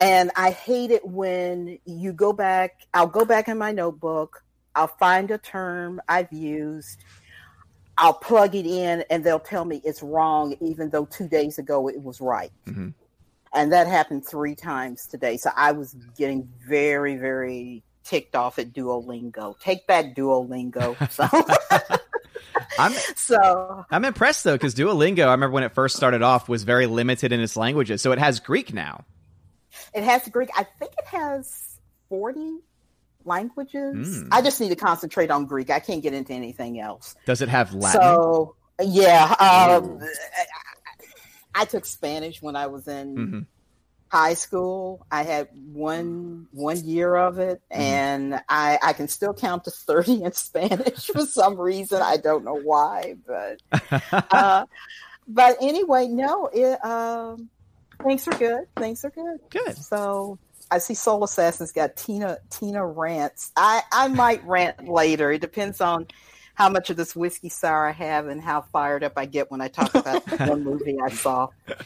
And 0.01 0.31
I 0.35 0.51
hate 0.51 0.91
it 0.91 1.05
when 1.05 1.77
you 1.85 2.13
go 2.13 2.31
back. 2.31 2.71
I'll 2.93 3.07
go 3.07 3.25
back 3.25 3.49
in 3.49 3.57
my 3.57 3.73
notebook. 3.73 4.41
I'll 4.75 4.87
find 4.87 5.29
a 5.31 5.37
term 5.37 5.99
I've 6.07 6.31
used. 6.31 7.03
I'll 7.97 8.13
plug 8.13 8.55
it 8.55 8.65
in, 8.65 9.03
and 9.09 9.25
they'll 9.25 9.41
tell 9.41 9.65
me 9.65 9.81
it's 9.83 10.01
wrong, 10.01 10.55
even 10.61 10.89
though 10.89 11.03
two 11.05 11.27
days 11.27 11.57
ago 11.59 11.89
it 11.89 12.01
was 12.01 12.21
right. 12.21 12.51
Mhm. 12.65 12.93
And 13.53 13.71
that 13.73 13.87
happened 13.87 14.25
three 14.27 14.55
times 14.55 15.07
today. 15.07 15.37
So 15.37 15.49
I 15.55 15.71
was 15.71 15.95
getting 16.17 16.47
very, 16.67 17.17
very 17.17 17.83
ticked 18.03 18.35
off 18.35 18.59
at 18.59 18.73
Duolingo. 18.73 19.59
Take 19.59 19.87
back 19.87 20.15
Duolingo. 20.15 20.95
So. 21.11 21.97
I'm 22.77 22.93
So 23.15 23.85
I'm 23.89 24.05
impressed 24.05 24.43
though 24.43 24.55
because 24.55 24.75
Duolingo, 24.75 25.27
I 25.27 25.31
remember 25.31 25.53
when 25.53 25.63
it 25.63 25.73
first 25.73 25.95
started 25.95 26.21
off, 26.21 26.47
was 26.47 26.63
very 26.63 26.85
limited 26.87 27.31
in 27.31 27.39
its 27.39 27.57
languages. 27.57 28.01
So 28.01 28.11
it 28.11 28.19
has 28.19 28.39
Greek 28.39 28.73
now. 28.73 29.03
it 29.93 30.03
has 30.03 30.27
Greek. 30.29 30.49
I 30.55 30.63
think 30.63 30.93
it 30.97 31.05
has 31.07 31.79
40 32.09 32.59
languages. 33.25 34.23
Mm. 34.23 34.27
I 34.31 34.41
just 34.41 34.59
need 34.61 34.69
to 34.69 34.75
concentrate 34.75 35.31
on 35.31 35.45
Greek. 35.45 35.69
I 35.69 35.79
can't 35.79 36.01
get 36.01 36.13
into 36.13 36.33
anything 36.33 36.79
else. 36.79 37.15
Does 37.25 37.41
it 37.41 37.49
have 37.49 37.73
Latin? 37.73 38.01
So, 38.01 38.55
yeah. 38.81 39.33
Um. 39.39 39.99
I 41.55 41.65
took 41.65 41.85
Spanish 41.85 42.41
when 42.41 42.55
I 42.55 42.67
was 42.67 42.87
in 42.87 43.15
Mhm. 43.15 43.45
high 44.11 44.33
school. 44.35 45.05
I 45.11 45.23
had 45.23 45.49
one 45.73 46.47
one 46.51 46.83
year 46.85 47.15
of 47.15 47.39
it, 47.39 47.61
Mm-hmm. 47.71 47.81
and 47.81 48.41
I 48.49 48.79
I 48.81 48.93
can 48.93 49.07
still 49.07 49.33
count 49.33 49.65
to 49.65 49.71
thirty 49.71 50.23
in 50.23 50.31
Spanish 50.33 51.07
for 51.07 51.25
some 51.25 51.59
reason. 51.59 52.01
I 52.01 52.17
don't 52.17 52.43
know 52.45 52.59
why, 52.59 53.15
but 53.27 53.61
uh, 54.31 54.65
but 55.27 55.57
anyway, 55.61 56.07
no. 56.07 56.47
It, 56.53 56.83
um, 56.85 57.49
things 58.03 58.27
are 58.27 58.37
good. 58.37 58.65
Things 58.77 59.03
are 59.05 59.11
good. 59.11 59.39
Good. 59.49 59.77
So 59.77 60.39
I 60.71 60.77
see 60.77 60.93
Soul 60.93 61.23
Assassin's 61.23 61.71
got 61.71 61.95
Tina 61.95 62.37
Tina 62.49 62.85
rants. 62.85 63.51
I 63.55 63.81
I 63.91 64.07
might 64.07 64.43
rant 64.45 64.87
later. 64.87 65.31
It 65.31 65.41
depends 65.41 65.81
on 65.81 66.07
how 66.59 66.67
much 66.69 66.89
of 66.89 66.97
this 66.97 67.15
whiskey 67.15 67.47
sour 67.47 67.87
I 67.87 67.93
have 67.93 68.27
and 68.27 68.41
how 68.41 68.61
fired 68.61 69.01
up 69.01 69.13
I 69.15 69.25
get 69.25 69.49
when 69.49 69.61
I 69.61 69.69
talk 69.69 69.95
about 69.95 70.21
one 70.41 70.61
movie 70.65 70.97
I 71.01 71.09
saw. 71.09 71.47
It 71.67 71.79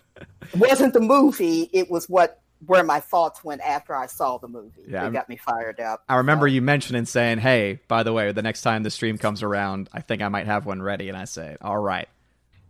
wasn't 0.55 0.93
the 0.93 0.99
movie; 0.99 1.69
it 1.71 1.91
was 1.91 2.09
what 2.09 2.41
where 2.65 2.83
my 2.83 2.99
thoughts 2.99 3.43
went 3.43 3.61
after 3.61 3.95
I 3.95 4.07
saw 4.07 4.39
the 4.39 4.47
movie. 4.47 4.81
Yeah, 4.87 5.01
it 5.01 5.03
I'm- 5.03 5.13
got 5.13 5.29
me 5.29 5.37
fired 5.37 5.79
up. 5.79 6.01
I 6.09 6.15
remember 6.15 6.47
So- 6.49 6.53
you 6.53 6.61
mentioning 6.63 7.05
saying, 7.05 7.37
"Hey, 7.37 7.81
by 7.87 8.01
the 8.01 8.11
way, 8.13 8.31
the 8.31 8.41
next 8.41 8.63
time 8.63 8.81
the 8.81 8.89
stream 8.89 9.19
comes 9.19 9.43
around, 9.43 9.89
I 9.93 10.01
think 10.01 10.23
I 10.23 10.27
might 10.29 10.47
have 10.47 10.65
one 10.65 10.81
ready." 10.81 11.07
And 11.07 11.15
I 11.17 11.25
say, 11.25 11.55
"All 11.61 11.77
right, 11.77 12.09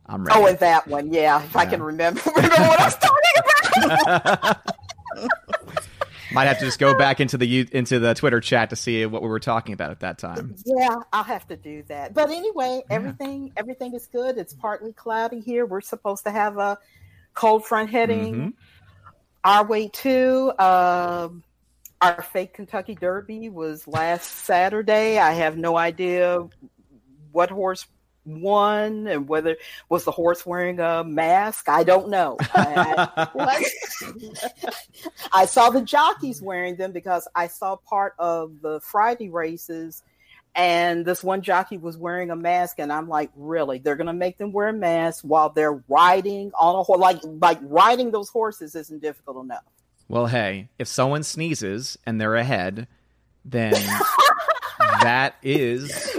I'm 0.06 0.26
ready." 0.26 0.38
Oh, 0.42 0.46
and 0.46 0.60
that 0.60 0.86
one, 0.88 1.14
yeah. 1.14 1.42
If 1.42 1.56
I 1.56 1.66
can 1.66 1.82
remember, 1.82 2.20
remember 2.36 2.56
what 2.68 2.80
I 2.82 2.86
was 2.86 2.98
talking 2.98 4.02
about. 4.36 4.58
might 6.34 6.46
have 6.46 6.60
to 6.60 6.66
just 6.66 6.80
go 6.80 6.98
back 6.98 7.20
into 7.20 7.38
the 7.38 7.68
into 7.72 8.00
the 8.00 8.14
Twitter 8.14 8.40
chat 8.40 8.70
to 8.72 8.76
see 8.76 9.06
what 9.06 9.22
we 9.22 9.28
were 9.28 9.40
talking 9.40 9.74
about 9.74 9.92
at 9.92 10.00
that 10.02 10.18
time. 10.18 10.56
Yeah, 10.66 10.96
I'll 11.12 11.24
have 11.24 11.48
to 11.48 11.56
do 11.56 11.84
that. 11.88 12.14
But 12.14 12.30
anyway, 12.30 12.82
everything 12.90 13.52
everything 13.58 13.94
is 13.94 14.08
good. 14.08 14.38
It's 14.38 14.54
partly 14.54 14.94
cloudy 14.94 15.40
here. 15.40 15.66
We're 15.66 15.82
supposed 15.82 16.24
to 16.26 16.32
have 16.32 16.58
a 16.58 16.78
cold 17.34 17.66
front 17.66 17.90
heading 17.90 18.36
Mhm. 18.36 18.54
our 19.44 19.66
way 19.66 19.88
too. 19.88 20.52
Um, 20.60 21.44
our 22.02 22.22
fake 22.22 22.54
Kentucky 22.54 22.96
Derby 22.96 23.50
was 23.50 23.88
last 23.88 24.26
Saturday. 24.30 25.18
I 25.20 25.32
have 25.34 25.58
no 25.58 25.78
idea 25.78 26.48
what 27.32 27.50
horse 27.50 27.88
won 28.26 29.08
and 29.08 29.28
whether 29.28 29.58
was 29.90 30.04
the 30.06 30.12
horse 30.12 30.46
wearing 30.46 30.80
a 30.80 31.04
mask. 31.04 31.70
I 31.70 31.84
don't 31.84 32.10
know. 32.10 32.38
I, 32.54 33.08
I- 33.36 33.66
I 35.34 35.46
saw 35.46 35.70
the 35.70 35.82
jockeys 35.82 36.42
wearing 36.42 36.76
them 36.76 36.92
because 36.92 37.28
I 37.36 37.48
saw 37.48 37.76
part 37.76 38.14
of 38.20 38.62
the 38.62 38.80
Friday 38.82 39.30
races 39.30 40.04
and 40.56 41.04
this 41.04 41.24
one 41.24 41.42
jockey 41.42 41.80
was 41.80 41.98
wearing 41.98 42.30
a 42.30 42.36
mask 42.36 42.76
and 42.78 42.94
i'm 42.94 43.10
like 43.10 43.32
really 43.36 43.80
they're 43.80 43.96
gonna 43.96 44.14
make 44.14 44.38
them 44.38 44.52
wear 44.52 44.68
a 44.68 44.74
mask 44.74 45.24
while 45.24 45.50
they're 45.50 45.84
riding 45.90 46.52
on 46.60 46.76
a 46.76 46.84
horse 46.84 47.00
like 47.00 47.18
like 47.42 47.58
riding 47.64 48.12
those 48.12 48.30
horses 48.30 48.76
isn't 48.76 49.02
difficult 49.02 49.44
enough 49.44 49.64
Well, 50.10 50.28
hey, 50.28 50.70
if 50.78 50.88
someone 50.88 51.24
sneezes 51.24 51.98
and 52.06 52.22
they're 52.22 52.36
ahead, 52.36 52.88
then 53.44 53.74
that 55.02 55.36
is. 55.42 56.13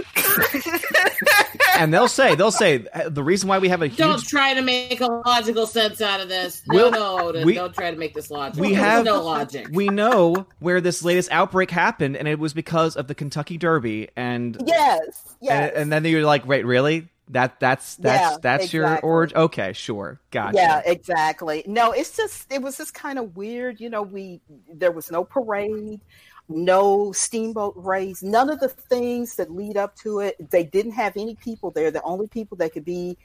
And 1.77 1.93
they'll 1.93 2.07
say, 2.07 2.35
they'll 2.35 2.51
say 2.51 2.85
the 3.07 3.23
reason 3.23 3.49
why 3.49 3.59
we 3.59 3.69
have 3.69 3.81
a 3.81 3.87
huge. 3.87 3.97
Don't 3.97 4.23
try 4.25 4.53
to 4.53 4.61
make 4.61 5.01
a 5.01 5.07
logical 5.07 5.67
sense 5.67 6.01
out 6.01 6.21
of 6.21 6.29
this. 6.29 6.61
No, 6.67 6.75
We'll- 6.75 6.91
no, 6.91 7.31
no, 7.31 7.45
we- 7.45 7.53
don't 7.55 7.73
try 7.73 7.91
to 7.91 7.97
make 7.97 8.13
this 8.13 8.31
logical. 8.31 8.61
we 8.61 8.69
There's 8.75 8.79
have- 8.85 9.05
no 9.05 9.21
logic. 9.21 9.67
we 9.71 9.89
know 9.89 10.47
where 10.59 10.81
this 10.81 11.03
latest 11.03 11.31
outbreak 11.31 11.71
happened, 11.71 12.15
and 12.17 12.27
it 12.27 12.39
was 12.39 12.53
because 12.53 12.95
of 12.95 13.07
the 13.07 13.15
Kentucky 13.15 13.57
Derby, 13.57 14.09
and 14.15 14.57
yes 14.65 15.35
yes 15.41 15.71
and, 15.75 15.91
and 15.91 15.91
then 15.91 16.05
you're 16.11 16.23
like, 16.25 16.45
wait, 16.47 16.65
really? 16.65 17.09
That 17.29 17.59
that's 17.59 17.95
that's 17.95 18.33
Yeah, 18.33 18.37
that's 18.39 18.71
your 18.71 18.99
origin? 18.99 19.35
Okay, 19.37 19.73
sure, 19.73 20.19
gotcha. 20.29 20.57
Yeah, 20.57 20.81
exactly. 20.85 21.63
No, 21.65 21.91
it's 21.91 22.15
just 22.15 22.51
it 22.53 22.61
was 22.61 22.77
just 22.77 22.93
kind 22.93 23.17
of 23.17 23.35
weird. 23.35 23.81
You 23.81 23.89
know, 23.89 24.03
we 24.03 24.41
there 24.71 24.91
was 24.91 25.09
no 25.11 25.23
parade, 25.23 26.01
no 26.47 27.11
steamboat 27.11 27.73
race, 27.77 28.21
none 28.21 28.49
of 28.49 28.59
the 28.59 28.69
things 28.69 29.35
that 29.35 29.51
lead 29.51 29.77
up 29.77 29.95
to 29.97 30.19
it. 30.19 30.51
They 30.51 30.63
didn't 30.63 30.93
have 30.93 31.17
any 31.17 31.35
people 31.35 31.71
there. 31.71 31.91
The 31.91 32.03
only 32.03 32.27
people 32.27 32.57
that 32.57 32.73
could 32.73 32.85
be 32.85 33.17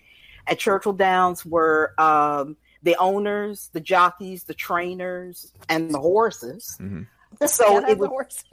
at 0.47 0.59
Churchill 0.59 0.93
Downs 0.95 1.45
were 1.45 1.95
um, 1.99 2.57
the 2.83 2.97
owners, 2.97 3.69
the 3.73 3.81
jockeys, 3.81 4.45
the 4.45 4.55
trainers, 4.55 5.53
and 5.69 5.93
the 5.93 6.01
horses. 6.01 6.79
Mhm. 6.81 7.07
So 7.47 7.79
And 7.79 7.89
it 7.89 7.99
the 7.99 8.09
was. 8.09 8.09
horse. 8.09 8.45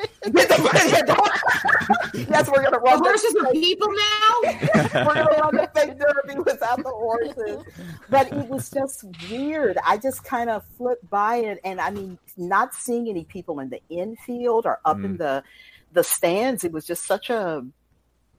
yes, 2.29 2.49
we're 2.49 2.63
gonna 2.63 2.77
run. 2.79 2.99
The 2.99 3.03
horses 3.03 3.33
the 3.33 3.47
are 3.47 3.51
people 3.51 3.89
now. 3.89 5.05
we're 5.05 5.13
gonna 5.13 5.41
run 5.41 5.55
the 5.55 5.69
fake 5.75 5.99
derby 5.99 6.39
without 6.39 6.77
the 6.83 6.89
horses. 6.89 7.63
But 8.09 8.31
it 8.31 8.47
was 8.47 8.69
just 8.69 9.03
weird. 9.29 9.77
I 9.85 9.97
just 9.97 10.23
kind 10.23 10.49
of 10.49 10.63
flipped 10.77 11.09
by 11.09 11.37
it, 11.37 11.59
and 11.65 11.81
I 11.81 11.89
mean, 11.89 12.17
not 12.37 12.73
seeing 12.73 13.09
any 13.09 13.25
people 13.25 13.59
in 13.59 13.69
the 13.69 13.81
infield 13.89 14.65
or 14.65 14.79
up 14.85 14.97
in 14.97 15.15
mm. 15.15 15.17
the 15.17 15.43
the 15.91 16.03
stands. 16.03 16.63
It 16.63 16.71
was 16.71 16.85
just 16.85 17.05
such 17.05 17.29
a. 17.29 17.65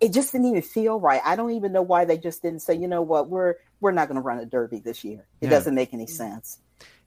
It 0.00 0.12
just 0.12 0.30
didn't 0.32 0.46
even 0.46 0.62
feel 0.62 1.00
right. 1.00 1.20
I 1.24 1.34
don't 1.36 1.50
even 1.50 1.72
know 1.72 1.82
why 1.82 2.04
they 2.04 2.16
just 2.18 2.40
didn't 2.40 2.60
say, 2.62 2.74
you 2.74 2.86
know 2.88 3.02
what, 3.02 3.28
we're 3.28 3.56
we're 3.80 3.90
not 3.92 4.08
going 4.08 4.14
to 4.16 4.20
run 4.22 4.38
a 4.38 4.46
derby 4.46 4.78
this 4.78 5.02
year. 5.04 5.26
It 5.40 5.46
Yeah. 5.46 5.50
doesn't 5.50 5.74
make 5.74 5.92
any 5.92 6.06
sense. 6.06 6.58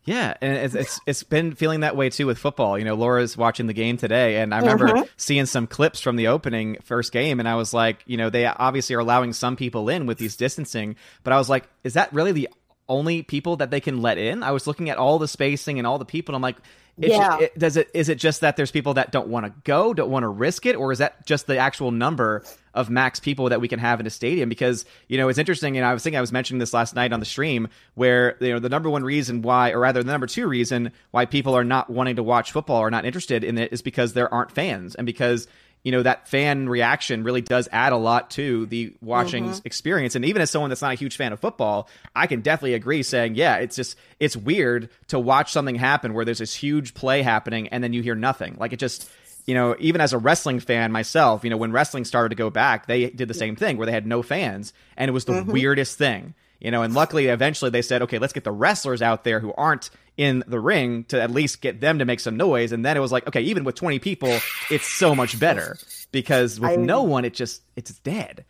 Yeah, 0.04 0.34
and 0.42 0.54
it's, 0.58 0.74
it's 0.74 1.00
it's 1.06 1.24
been 1.24 1.54
feeling 1.54 1.82
that 1.82 1.96
way 1.96 2.10
too 2.10 2.26
with 2.26 2.40
football. 2.40 2.78
You 2.80 2.86
know, 2.86 2.96
Laura's 2.96 3.38
watching 3.38 3.68
the 3.68 3.74
game 3.74 3.98
today, 3.98 4.38
and 4.38 4.52
I 4.54 4.60
remember 4.60 4.88
Mhm. 4.88 5.08
seeing 5.16 5.46
some 5.46 5.68
clips 5.68 6.02
from 6.02 6.16
the 6.16 6.28
opening 6.28 6.78
first 6.84 7.12
game, 7.12 7.40
and 7.40 7.48
I 7.48 7.54
was 7.56 7.72
like, 7.74 8.00
you 8.08 8.18
know, 8.18 8.30
they 8.32 8.46
obviously 8.48 8.96
are 8.96 9.00
allowing 9.00 9.32
some 9.34 9.56
people 9.56 9.90
in 9.90 10.08
with 10.08 10.18
these 10.18 10.36
distancing, 10.36 10.96
but 11.24 11.34
I 11.34 11.38
was 11.38 11.50
like, 11.50 11.68
is 11.84 11.94
that 11.94 12.12
really 12.14 12.32
the 12.32 12.50
only 12.90 13.22
people 13.22 13.58
that 13.58 13.70
they 13.70 13.80
can 13.80 14.02
let 14.02 14.18
in? 14.18 14.42
I 14.42 14.52
was 14.52 14.66
looking 14.66 14.90
at 14.90 14.98
all 14.98 15.20
the 15.20 15.28
spacing 15.28 15.78
and 15.78 15.86
all 15.86 16.00
the 16.00 16.06
people, 16.06 16.34
and 16.34 16.38
I'm 16.38 16.42
like, 16.42 16.58
Yeah. 16.98 17.38
it, 17.40 17.58
does 17.60 17.78
it 17.78 17.90
is 17.94 18.10
it 18.10 18.16
just 18.18 18.42
that 18.42 18.58
there's 18.58 18.72
people 18.72 18.96
that 18.96 19.12
don't 19.12 19.28
want 19.28 19.46
to 19.46 19.54
go, 19.64 19.94
don't 19.94 20.10
want 20.10 20.24
to 20.24 20.28
risk 20.30 20.66
it, 20.66 20.76
or 20.76 20.92
is 20.92 20.98
that 20.98 21.26
just 21.28 21.46
the 21.46 21.58
actual 21.58 21.92
number 21.92 22.44
of 22.74 22.90
max 22.90 23.20
people 23.20 23.50
that 23.50 23.62
we 23.62 23.68
can 23.68 23.80
have 23.80 24.00
in 24.00 24.08
a 24.08 24.10
stadium? 24.10 24.50
Because 24.50 24.86
you 25.08 25.18
know, 25.18 25.30
it's 25.30 25.40
interesting, 25.40 25.78
and 25.78 25.86
I 25.86 25.94
was 25.94 26.04
thinking 26.04 26.18
I 26.18 26.22
was 26.22 26.32
mentioning 26.32 26.60
this 26.60 26.74
last 26.74 26.96
night 26.96 27.14
on 27.14 27.20
the 27.20 27.26
stream, 27.26 27.68
where 27.96 28.38
you 28.40 28.54
know 28.54 28.60
the 28.60 28.70
number 28.70 28.90
one 28.90 29.04
reason 29.04 29.42
why, 29.42 29.72
or 29.72 29.80
rather 29.80 30.04
the 30.04 30.12
number 30.12 30.28
two 30.28 30.48
reason 30.48 30.92
why 31.12 31.26
people 31.26 31.56
are 31.56 31.64
not 31.64 31.90
wanting 31.90 32.16
to 32.18 32.24
watch 32.24 32.52
football 32.52 32.82
or 32.82 32.92
not 32.92 33.06
interested 33.06 33.44
in 33.44 33.58
it 33.58 33.74
is 33.74 33.82
because 33.82 34.14
there 34.14 34.34
aren't 34.34 34.52
fans, 34.52 34.96
and 34.96 35.06
because 35.06 35.48
you 35.84 35.92
know 35.92 36.04
that 36.04 36.28
fan 36.28 36.70
reaction 36.70 37.24
really 37.24 37.42
does 37.42 37.68
add 37.72 37.94
a 37.94 37.98
lot 37.98 38.30
to 38.32 38.66
the 38.68 38.94
watching 39.02 39.46
mm-hmm. 39.46 39.60
experience 39.66 40.16
and 40.16 40.26
even 40.26 40.42
as 40.42 40.52
someone 40.52 40.70
that's 40.70 40.82
not 40.82 40.92
a 40.92 40.96
huge 40.96 41.16
fan 41.16 41.34
of 41.34 41.40
football 41.40 41.90
i 42.16 42.28
can 42.28 42.42
definitely 42.42 42.74
agree 42.74 43.04
saying 43.04 43.36
yeah 43.36 43.58
it's 43.58 43.76
just 43.76 43.98
it's 44.20 44.36
weird 44.36 44.90
to 45.08 45.20
watch 45.20 45.52
something 45.52 45.76
happen 45.76 46.14
where 46.14 46.26
there's 46.26 46.40
this 46.40 46.54
huge 46.54 46.94
play 46.94 47.22
happening 47.22 47.68
and 47.70 47.84
then 47.84 47.94
you 47.94 48.02
hear 48.02 48.16
nothing 48.16 48.56
like 48.60 48.74
it 48.74 48.78
just 48.78 49.10
you 49.52 49.56
know 49.56 49.76
even 49.80 50.02
as 50.02 50.14
a 50.14 50.18
wrestling 50.18 50.60
fan 50.60 50.92
myself 50.92 51.44
you 51.44 51.50
know 51.50 51.58
when 51.58 51.74
wrestling 51.74 52.06
started 52.06 52.30
to 52.30 52.36
go 52.36 52.50
back 52.50 52.88
they 52.88 53.10
did 53.10 53.28
the 53.28 53.34
same 53.34 53.56
thing 53.56 53.76
where 53.76 53.86
they 53.86 53.92
had 53.92 54.08
no 54.08 54.22
fans 54.22 54.72
and 54.96 55.10
it 55.10 55.12
was 55.12 55.26
the 55.26 55.34
mm-hmm. 55.34 55.52
weirdest 55.52 55.98
thing 55.98 56.34
you 56.60 56.72
know 56.72 56.84
and 56.84 56.94
luckily 56.94 57.28
eventually 57.28 57.70
they 57.70 57.82
said 57.82 58.02
okay 58.02 58.18
let's 58.18 58.34
get 58.34 58.44
the 58.44 58.52
wrestlers 58.52 59.02
out 59.02 59.24
there 59.24 59.40
who 59.40 59.54
aren't 59.54 59.90
in 60.18 60.44
the 60.48 60.60
ring 60.60 61.04
to 61.06 61.22
at 61.22 61.32
least 61.32 61.62
get 61.62 61.80
them 61.82 62.00
to 62.00 62.06
make 62.06 62.20
some 62.20 62.38
noise. 62.38 62.72
And 62.72 62.86
then 62.86 62.98
it 62.98 63.00
was 63.00 63.12
like 63.12 63.28
okay 63.28 63.42
even 63.42 63.64
with 63.64 63.76
20 63.76 64.00
people 64.00 64.40
it's 64.70 64.88
so 64.88 65.16
much 65.16 65.40
better 65.40 65.78
because 66.12 66.60
with 66.60 66.72
I- 66.72 66.76
no 66.76 67.04
one 67.04 67.26
it 67.26 67.34
just 67.34 67.62
it's 67.76 67.92
dead. 68.00 68.46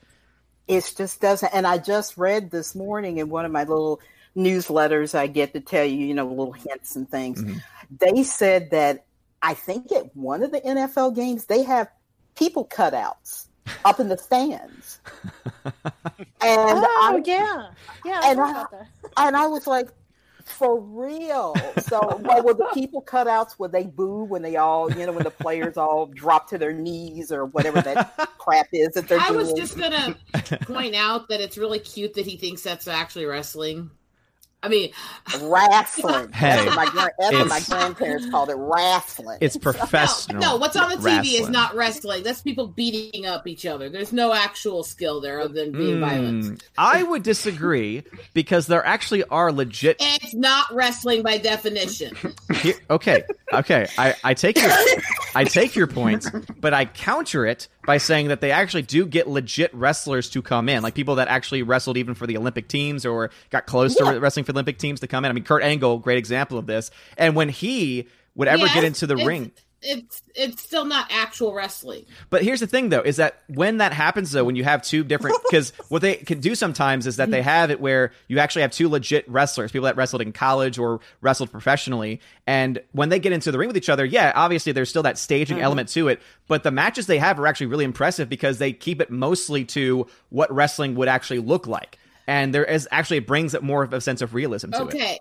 It 0.68 0.94
just 0.96 1.20
doesn't 1.20 1.54
and 1.54 1.68
i 1.68 1.78
just 1.78 2.18
read 2.18 2.50
this 2.50 2.76
morning 2.76 3.18
in 3.18 3.30
one 3.30 3.46
of 3.46 3.52
my 3.52 3.64
little 3.64 4.00
newsletters 4.38 5.14
i 5.14 5.28
get 5.28 5.52
to 5.52 5.60
tell 5.60 5.84
you 5.84 6.06
you 6.06 6.14
know 6.14 6.28
little 6.28 6.54
hints 6.54 6.96
and 6.96 7.10
things. 7.10 7.44
Mm-hmm. 7.44 7.58
They 8.00 8.24
said 8.24 8.72
that 8.72 9.06
i 9.42 9.54
think 9.54 9.92
at 9.92 10.16
one 10.16 10.44
of 10.44 10.52
the 10.52 10.62
nfl 10.62 11.14
games 11.16 11.46
they 11.46 11.64
have 11.64 11.90
people 12.36 12.66
cutouts 12.68 13.48
up 13.86 14.00
in 14.00 14.10
the 14.10 14.18
stands 14.18 15.00
and 15.66 16.24
oh 16.42 16.98
I, 17.02 17.22
yeah, 17.26 17.68
yeah. 18.06 18.20
I 18.24 18.32
and 18.32 18.40
I- 18.40 18.52
about 18.52 18.72
that. 18.72 18.88
and 19.18 19.36
i 19.36 19.48
was 19.48 19.68
like 19.68 19.90
for 20.44 20.80
real 20.80 21.56
so 21.80 22.20
well, 22.24 22.44
were 22.44 22.54
the 22.54 22.68
people 22.74 23.02
cutouts 23.02 23.60
would 23.60 23.72
they 23.72 23.84
boo 23.84 24.24
when 24.24 24.42
they 24.42 24.56
all 24.56 24.92
you 24.92 25.06
know 25.06 25.12
when 25.12 25.24
the 25.24 25.32
players 25.32 25.78
all 25.78 26.08
drop 26.08 26.50
to 26.50 26.58
their 26.58 26.74
knees 26.74 27.32
or 27.32 27.46
whatever 27.46 27.80
that 27.82 28.18
crap 28.42 28.68
is 28.74 28.90
that 28.90 29.08
they're 29.08 29.20
I 29.20 29.28
doing 29.28 29.40
was 29.40 29.54
just 29.54 29.78
gonna 29.78 30.16
point 30.64 30.96
out 30.96 31.30
that 31.30 31.42
it's 31.42 31.58
really 31.58 31.80
cute 31.80 32.16
that 32.16 32.26
he 32.26 32.38
thinks 32.38 32.64
that's 32.64 32.88
actually 32.88 33.26
wrestling. 33.26 33.92
I 34.64 34.70
mean, 34.70 34.92
wrestling. 35.42 36.30
Hey, 36.42 36.56
that's 36.56 36.66
what 36.66 36.76
my, 36.76 36.86
gran- 36.92 37.10
that's 37.20 37.36
what 37.36 37.48
my 37.48 37.60
grandparents 37.62 38.30
called 38.30 38.50
it, 38.50 38.56
wrestling. 38.56 39.38
it's 39.42 39.58
professional 39.58 40.42
no, 40.42 40.58
what's 40.58 40.76
on 40.76 40.90
the 40.90 40.96
TV 40.96 41.40
is 41.40 41.50
not 41.50 41.76
wrestling. 41.76 42.24
That's 42.24 42.42
people 42.42 42.68
beating 42.68 43.26
up 43.26 43.48
each 43.48 43.66
other. 43.66 43.90
There's 43.90 44.14
no 44.14 44.34
actual 44.34 44.84
skill 44.84 45.22
there 45.22 45.40
other 45.40 45.54
than 45.54 45.72
being 45.72 46.00
violent. 46.00 46.44
Mm, 46.44 46.62
I 46.78 47.04
would 47.04 47.24
disagree 47.24 48.04
because 48.34 48.68
there 48.68 48.86
actually 48.86 49.24
are 49.26 49.52
legit. 49.52 49.98
It's 50.00 50.34
not 50.34 50.74
wrestling 50.74 51.22
by 51.24 51.38
definition. 51.38 52.16
Okay, 52.90 53.24
okay, 53.54 53.88
I, 53.98 54.16
I 54.24 54.34
take 54.34 54.58
your 54.62 54.72
I 55.36 55.44
take 55.44 55.76
your 55.76 55.88
point, 55.88 56.28
but 56.60 56.74
I 56.74 56.86
counter 56.86 57.46
it 57.46 57.68
by 57.86 57.98
saying 57.98 58.28
that 58.28 58.42
they 58.42 58.52
actually 58.52 58.84
do 58.84 59.06
get 59.06 59.28
legit 59.28 59.74
wrestlers 59.74 60.30
to 60.30 60.42
come 60.42 60.70
in, 60.70 60.84
like 60.84 60.94
people 60.94 61.16
that 61.16 61.28
actually 61.28 61.64
wrestled 61.64 61.98
even 61.98 62.14
for 62.14 62.28
the 62.28 62.38
Olympic 62.38 62.68
teams 62.68 63.06
or 63.06 63.32
got 63.50 63.66
close 63.66 63.96
to 63.96 64.20
wrestling 64.20 64.46
for 64.46 64.54
the 64.54 64.58
Olympic 64.58 64.78
teams 64.78 65.00
to 65.00 65.08
come 65.08 65.26
in. 65.26 65.32
I 65.32 65.34
mean, 65.34 65.44
Kurt 65.44 65.64
Angle, 65.64 66.00
great 66.00 66.18
example 66.18 66.58
of 66.58 66.68
this. 66.68 66.92
And 67.18 67.36
when 67.36 67.50
he 67.50 68.08
would 68.36 68.48
ever 68.48 68.66
Yes, 68.66 68.74
get 68.74 68.84
into 68.84 69.08
the 69.08 69.18
ring, 69.18 69.52
It's 69.84 70.22
it's 70.36 70.62
still 70.62 70.86
not 70.86 71.08
actual 71.10 71.54
wrestling. 71.54 72.06
But 72.30 72.44
here's 72.44 72.60
the 72.60 72.68
thing, 72.68 72.90
though, 72.90 73.02
is 73.02 73.18
that 73.18 73.42
when 73.48 73.78
that 73.78 73.94
happens, 73.94 74.32
though, 74.32 74.44
when 74.44 74.56
you 74.56 74.64
have 74.64 74.84
two 74.84 75.04
different, 75.04 75.38
because 75.50 75.72
what 75.90 76.04
they 76.04 76.16
can 76.18 76.40
do 76.40 76.54
sometimes 76.54 77.08
is 77.08 77.16
that 77.16 77.32
they 77.32 77.42
have 77.42 77.72
it 77.72 77.82
where 77.82 78.12
you 78.28 78.38
actually 78.38 78.62
have 78.62 78.72
two 78.72 78.88
legit 78.90 79.28
wrestlers, 79.28 79.72
people 79.72 79.86
that 79.86 79.96
wrestled 79.96 80.22
in 80.22 80.34
college 80.34 80.78
or 80.78 81.00
wrestled 81.22 81.52
professionally, 81.52 82.22
and 82.46 82.80
when 82.92 83.10
they 83.10 83.20
get 83.20 83.32
into 83.32 83.52
the 83.52 83.58
ring 83.58 83.68
with 83.68 83.78
each 83.78 83.90
other, 83.90 84.06
yeah, 84.06 84.32
obviously 84.36 84.72
there's 84.72 84.90
still 84.90 85.04
that 85.04 85.18
staging 85.18 85.58
mm-hmm. 85.58 85.64
element 85.64 85.90
to 85.90 86.10
it, 86.10 86.22
but 86.48 86.62
the 86.62 86.72
matches 86.72 87.08
they 87.08 87.18
have 87.18 87.40
are 87.40 87.48
actually 87.48 87.68
really 87.68 87.86
impressive 87.86 88.30
because 88.30 88.60
they 88.60 88.74
keep 88.74 89.02
it 89.02 89.10
mostly 89.10 89.66
to 89.66 90.06
what 90.30 90.54
wrestling 90.54 90.94
would 90.94 91.08
actually 91.08 91.40
look 91.40 91.66
like, 91.66 91.98
and 92.28 92.54
there 92.54 92.66
is 92.66 92.88
actually 92.92 93.18
it 93.18 93.26
brings 93.26 93.56
it 93.56 93.64
more 93.64 93.82
of 93.82 93.94
a 93.94 94.02
sense 94.02 94.22
of 94.22 94.36
realism 94.36 94.70
to 94.72 94.84
it. 94.84 94.94
Okay. 94.94 95.20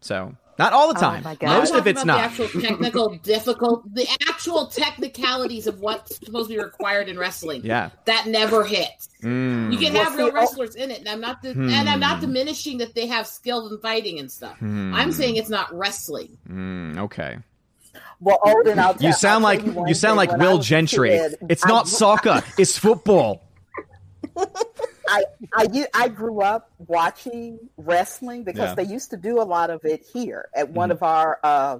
So 0.00 0.36
not 0.60 0.72
all 0.72 0.92
the 0.92 0.98
Oh 0.98 1.02
time, 1.02 1.22
my 1.24 1.34
God. 1.34 1.58
most 1.58 1.74
of 1.74 1.86
it's 1.86 2.04
not. 2.04 2.18
The 2.18 2.22
actual 2.44 2.60
technical 2.60 3.08
difficult, 3.22 3.94
the 3.94 4.06
actual 4.28 4.66
technicalities 4.68 5.66
of 5.66 5.80
what's 5.80 6.16
supposed 6.24 6.48
to 6.50 6.56
be 6.56 6.62
required 6.62 7.08
in 7.08 7.18
wrestling. 7.18 7.62
Yeah. 7.64 7.90
that 8.04 8.26
never 8.26 8.62
hits. 8.64 9.08
Mm. 9.22 9.72
You 9.72 9.78
can 9.78 9.94
have 9.96 10.14
real 10.16 10.28
oh- 10.28 10.32
wrestlers 10.32 10.74
in 10.76 10.90
it, 10.90 10.98
and 11.00 11.08
I'm 11.08 11.20
not, 11.20 11.42
and 11.44 11.88
I'm 11.88 11.98
not 12.00 12.16
Hmm. 12.16 12.26
diminishing 12.26 12.78
that 12.78 12.94
they 12.94 13.06
have 13.08 13.26
skill 13.26 13.68
in 13.68 13.78
fighting 13.80 14.18
and 14.20 14.30
stuff. 14.30 14.56
Hmm. 14.58 14.94
I'm 14.94 15.12
saying 15.12 15.36
it's 15.36 15.50
not 15.50 15.72
wrestling. 15.76 16.38
Mm, 16.48 16.98
okay. 17.00 17.38
well, 18.20 18.38
Odin, 18.44 18.78
I'll 18.78 18.94
tell 18.94 19.02
You 19.08 19.12
sound 19.12 19.36
I'll 19.44 19.50
like 19.50 19.64
tell 19.64 19.72
one 19.74 19.88
you 19.88 19.94
sound 19.94 20.12
thing. 20.20 20.28
like 20.28 20.30
When 20.38 20.40
Will 20.40 20.58
Gentry. 20.58 21.10
kid, 21.10 21.34
It's 21.48 21.64
I 21.64 21.68
not 21.68 21.84
grew- 21.84 21.90
soccer. 21.92 22.42
It's 22.58 22.76
football. 22.78 23.42
I, 25.10 25.24
I 25.54 25.86
I 25.94 26.08
grew 26.08 26.40
up 26.40 26.70
watching 26.86 27.58
wrestling 27.76 28.44
because 28.44 28.70
Yeah. 28.70 28.74
they 28.76 28.84
used 28.84 29.10
to 29.10 29.16
do 29.16 29.40
a 29.40 29.44
lot 29.44 29.70
of 29.70 29.84
it 29.84 30.04
here 30.12 30.48
at 30.54 30.70
one 30.70 30.90
of 30.90 31.02
our 31.02 31.38
uh, 31.42 31.78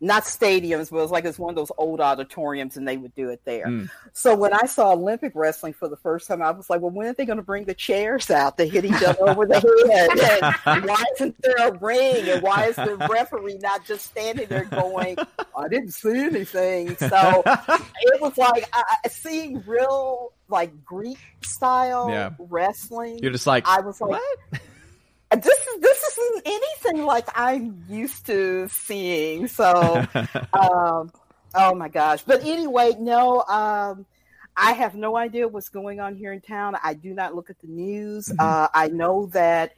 not 0.00 0.24
stadiums, 0.24 0.90
but 0.90 0.98
it 0.98 1.02
was 1.02 1.10
like 1.10 1.24
it's 1.24 1.38
one 1.38 1.50
of 1.50 1.56
those 1.56 1.70
old 1.78 2.00
auditoriums, 2.00 2.76
and 2.76 2.86
they 2.86 2.96
would 2.96 3.14
do 3.14 3.30
it 3.30 3.40
there. 3.44 3.66
Mm. 3.66 3.88
So 4.12 4.34
when 4.36 4.52
I 4.52 4.66
saw 4.66 4.92
Olympic 4.92 5.32
wrestling 5.34 5.72
for 5.72 5.88
the 5.88 5.96
first 5.96 6.26
time, 6.28 6.42
I 6.42 6.50
was 6.50 6.68
like, 6.68 6.80
"Well, 6.82 6.90
when 6.90 7.06
are 7.06 7.12
they 7.14 7.24
going 7.24 7.38
to 7.38 7.44
bring 7.44 7.64
the 7.64 7.74
chairs 7.74 8.30
out 8.30 8.58
to 8.58 8.66
hit 8.66 8.84
each 8.84 9.02
other 9.02 9.28
over 9.30 9.46
the 9.46 9.60
head? 9.90 10.54
And 10.66 10.84
why 10.84 11.02
isn't 11.14 11.40
there 11.42 11.56
a 11.68 11.72
ring? 11.78 12.28
And 12.28 12.42
why 12.42 12.66
is 12.66 12.76
the 12.76 12.96
referee 13.10 13.58
not 13.62 13.86
just 13.86 14.06
standing 14.06 14.46
there 14.48 14.64
going, 14.64 15.16
"I 15.56 15.68
didn't 15.68 15.92
see 15.92 16.18
anything"? 16.24 16.96
So 16.96 17.42
it 17.46 18.20
was 18.20 18.36
like 18.36 18.68
I, 18.72 18.96
I- 19.04 19.08
seeing 19.08 19.62
real 19.66 20.32
like 20.54 20.84
Greek 20.84 21.18
style 21.42 22.08
Yeah. 22.08 22.30
wrestling. 22.38 23.18
You're 23.20 23.32
just 23.32 23.46
like, 23.46 23.68
I 23.68 23.80
was 23.82 24.00
like, 24.00 24.12
what? 24.12 25.42
this 25.42 25.46
is 25.58 25.80
this 25.80 26.02
isn't 26.18 26.42
anything 26.46 27.04
like 27.04 27.26
I'm 27.34 27.84
used 27.88 28.24
to 28.26 28.68
seeing. 28.68 29.48
So, 29.48 30.04
um, 30.52 31.10
oh 31.54 31.74
my 31.74 31.88
gosh! 31.88 32.22
But 32.22 32.44
anyway, 32.44 32.92
no, 32.98 33.42
um, 33.42 34.06
I 34.56 34.72
have 34.72 34.94
no 34.94 35.16
idea 35.16 35.48
what's 35.48 35.68
going 35.70 35.98
on 36.00 36.14
here 36.16 36.32
in 36.32 36.40
town. 36.40 36.76
I 36.82 36.94
do 36.94 37.12
not 37.12 37.34
look 37.34 37.50
at 37.50 37.58
the 37.60 37.66
news. 37.66 38.28
Mhm. 38.28 38.36
Uh, 38.38 38.68
I 38.72 38.88
know 38.88 39.26
that 39.32 39.72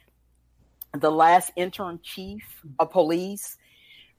the 0.93 1.11
last 1.11 1.51
interim 1.55 1.99
chief 2.03 2.43
of 2.79 2.91
police 2.91 3.57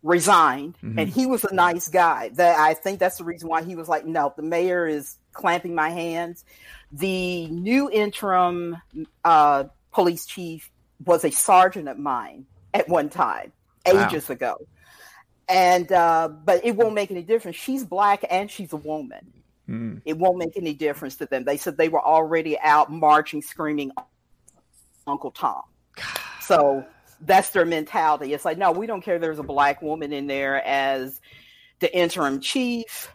resigned, 0.02 0.76
Mhm. 0.82 1.00
and 1.00 1.08
he 1.08 1.26
was 1.26 1.44
a 1.44 1.54
nice 1.54 1.88
guy. 1.88 2.30
That 2.34 2.58
I 2.58 2.74
think 2.74 2.98
that's 3.00 3.18
the 3.18 3.24
reason 3.24 3.48
why 3.48 3.62
he 3.62 3.74
was 3.76 3.88
like, 3.88 4.04
no, 4.06 4.32
the 4.36 4.42
mayor 4.42 4.86
is 4.86 5.16
clamping 5.38 5.74
my 5.74 5.88
hands. 5.88 6.44
The 6.92 7.46
new 7.46 7.90
interim 7.90 8.76
uh, 9.24 9.64
police 9.92 10.26
chief 10.26 10.70
was 11.06 11.24
a 11.24 11.30
sergeant 11.30 11.88
of 11.88 11.98
mine 11.98 12.44
at 12.74 12.88
one 12.88 13.08
time, 13.08 13.52
Wow. 13.86 14.06
ages 14.06 14.28
ago. 14.28 14.58
And 15.48 15.90
uh, 15.90 16.28
but 16.28 16.64
it 16.66 16.76
won't 16.76 16.94
make 16.94 17.10
any 17.10 17.22
difference. 17.22 17.56
She's 17.56 17.84
black 17.84 18.22
and 18.28 18.50
she's 18.50 18.72
a 18.74 18.76
woman. 18.76 19.32
Mm. 19.66 20.02
It 20.04 20.18
won't 20.18 20.36
make 20.38 20.56
any 20.56 20.74
difference 20.74 21.16
to 21.16 21.26
them. 21.26 21.44
They 21.44 21.56
said 21.56 21.78
they 21.78 21.88
were 21.88 22.04
already 22.04 22.58
out 22.58 22.90
marching, 22.92 23.40
screaming, 23.40 23.92
"Uncle 25.06 25.30
Tom." 25.30 25.62
So 26.42 26.84
that's 27.20 27.50
their 27.50 27.64
mentality. 27.64 28.32
It's 28.32 28.44
like, 28.44 28.58
no, 28.58 28.72
we 28.72 28.86
don't 28.86 29.02
care. 29.02 29.18
There's 29.18 29.38
a 29.38 29.42
black 29.42 29.82
woman 29.82 30.12
in 30.12 30.26
there 30.26 30.64
as 30.66 31.20
the 31.80 31.94
interim 31.96 32.40
chief. 32.40 33.12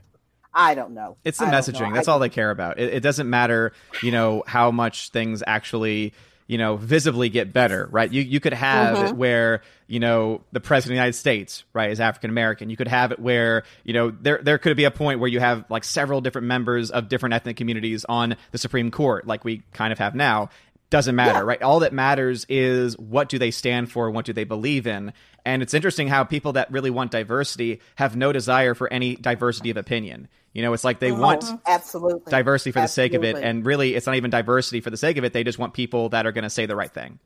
I 0.54 0.76
don't 0.76 0.94
know. 0.94 1.18
It's 1.24 1.40
the 1.40 1.46
messaging. 1.46 1.94
That's 1.94 2.08
I- 2.08 2.12
all 2.12 2.20
they 2.20 2.30
care 2.30 2.52
about. 2.52 2.80
It, 2.80 2.94
it 2.96 3.00
doesn't 3.02 3.30
matter, 3.30 3.74
you 4.02 4.12
know, 4.12 4.44
how 4.46 4.70
much 4.72 5.10
things 5.10 5.42
actually, 5.48 6.14
you 6.48 6.58
know, 6.58 6.76
visibly 6.76 7.30
get 7.30 7.52
better, 7.54 7.88
right? 7.92 8.12
You 8.12 8.22
you 8.22 8.40
could 8.40 8.54
have 8.54 8.98
Mhm. 8.98 9.10
it 9.10 9.16
where, 9.16 9.62
you 9.88 10.00
know, 10.00 10.42
the 10.52 10.60
president 10.60 10.92
of 10.92 10.96
the 10.96 10.96
United 11.02 11.14
States, 11.18 11.64
right, 11.74 11.90
is 11.90 12.00
African 12.00 12.30
American. 12.30 12.70
You 12.70 12.78
could 12.78 12.88
have 12.88 13.12
it 13.12 13.20
where, 13.20 13.64
you 13.84 13.94
know, 13.94 14.12
there 14.12 14.40
there 14.44 14.58
could 14.58 14.78
be 14.78 14.84
a 14.84 14.92
point 14.92 15.20
where 15.20 15.30
you 15.30 15.40
have 15.40 15.66
like 15.70 15.84
several 15.84 16.22
different 16.22 16.48
members 16.48 16.92
of 16.92 17.10
different 17.10 17.34
ethnic 17.34 17.58
communities 17.58 18.06
on 18.08 18.36
the 18.52 18.58
Supreme 18.58 18.92
Court, 18.92 19.26
like 19.26 19.44
we 19.44 19.64
kind 19.74 19.92
of 19.92 20.00
have 20.00 20.14
now. 20.16 20.50
Doesn't 20.94 21.16
matter, 21.16 21.40
Yeah. 21.40 21.46
right? 21.46 21.62
All 21.64 21.80
that 21.80 21.92
matters 21.92 22.46
is 22.50 22.96
what 23.00 23.28
do 23.28 23.40
they 23.40 23.50
stand 23.50 23.92
for, 23.92 24.12
what 24.12 24.26
do 24.26 24.34
they 24.34 24.44
believe 24.44 24.86
in. 24.86 25.12
And 25.44 25.64
it's 25.64 25.74
interesting 25.74 26.08
how 26.08 26.24
people 26.24 26.54
that 26.54 26.72
really 26.72 26.92
want 26.92 27.10
diversity 27.10 27.82
have 27.96 28.16
no 28.16 28.32
desire 28.32 28.76
for 28.76 28.94
any 28.94 29.16
diversity 29.16 29.72
of 29.72 29.78
opinion. 29.78 30.28
You 30.54 30.62
know, 30.62 30.72
it's 30.74 30.84
like 30.84 31.00
they 31.00 31.12
want 31.12 31.46
absolutely 31.66 32.30
diversity 32.30 32.72
for 32.74 32.82
the 32.82 32.88
sake 32.88 33.16
of 33.16 33.24
it 33.24 33.38
and 33.38 33.66
really 33.66 33.96
it's 33.96 34.06
not 34.06 34.18
even 34.18 34.30
diversity 34.30 34.82
for 34.82 34.92
the 34.92 34.98
sake 34.98 35.18
of 35.18 35.24
it 35.24 35.34
they 35.34 35.44
just 35.44 35.58
want 35.58 35.74
people 35.74 36.10
that 36.10 36.28
are 36.28 36.32
going 36.32 36.44
to 36.44 36.50
say 36.52 36.68
the 36.68 36.76
right 36.76 36.94
thing 36.94 37.20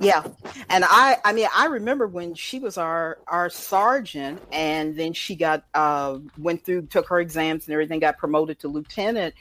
Yeah, 0.00 0.24
and 0.68 0.84
I, 0.84 1.18
I 1.24 1.32
mean, 1.32 1.46
I 1.54 1.66
remember 1.66 2.08
when 2.08 2.34
she 2.34 2.58
was 2.58 2.76
our 2.76 3.18
our 3.28 3.48
sergeant, 3.50 4.42
and 4.52 4.96
then 4.96 5.12
she 5.12 5.36
got 5.36 5.64
uh, 5.74 6.18
went 6.36 6.64
through, 6.64 6.86
took 6.86 7.08
her 7.08 7.20
exams 7.20 7.66
and 7.66 7.72
everything, 7.72 8.00
got 8.00 8.18
promoted 8.18 8.58
to 8.60 8.68
lieutenant, 8.68 9.34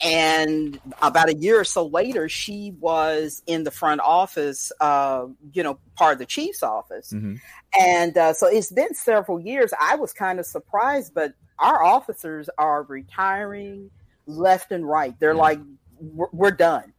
and 0.00 0.78
about 1.02 1.28
a 1.28 1.34
year 1.34 1.60
or 1.60 1.64
so 1.64 1.86
later, 1.86 2.28
she 2.28 2.74
was 2.80 3.42
in 3.46 3.64
the 3.64 3.70
front 3.70 4.00
office, 4.02 4.72
uh, 4.80 5.26
you 5.52 5.62
know, 5.62 5.78
part 5.96 6.12
of 6.12 6.18
the 6.18 6.26
chief's 6.26 6.62
office, 6.62 7.12
Mhm. 7.12 7.40
and 7.78 8.16
uh, 8.18 8.32
so 8.34 8.46
it's 8.46 8.70
been 8.70 8.94
several 8.94 9.40
years. 9.40 9.72
I 9.80 9.96
was 9.96 10.12
kind 10.12 10.38
of 10.38 10.46
surprised, 10.46 11.14
but 11.14 11.32
our 11.58 11.82
officers 11.82 12.50
are 12.58 12.82
retiring 12.82 13.90
left 14.26 14.72
and 14.72 14.86
right. 14.88 15.18
They're 15.18 15.32
Yeah. 15.34 15.40
like, 15.40 15.60
we're, 16.00 16.28
we're 16.32 16.50
done. 16.50 16.92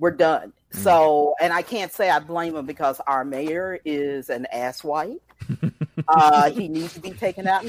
We're 0.00 0.10
done. 0.12 0.52
Mm. 0.72 0.78
So, 0.78 1.34
and 1.40 1.52
I 1.52 1.62
can't 1.62 1.92
say 1.92 2.10
I 2.10 2.18
blame 2.20 2.54
them 2.54 2.66
because 2.66 3.00
our 3.06 3.24
mayor 3.24 3.78
is 3.84 4.30
an 4.30 4.46
asswipe. 4.52 5.20
uh, 6.08 6.50
he 6.50 6.68
needs 6.68 6.94
to 6.94 7.00
be 7.00 7.10
taken 7.10 7.46
out. 7.46 7.64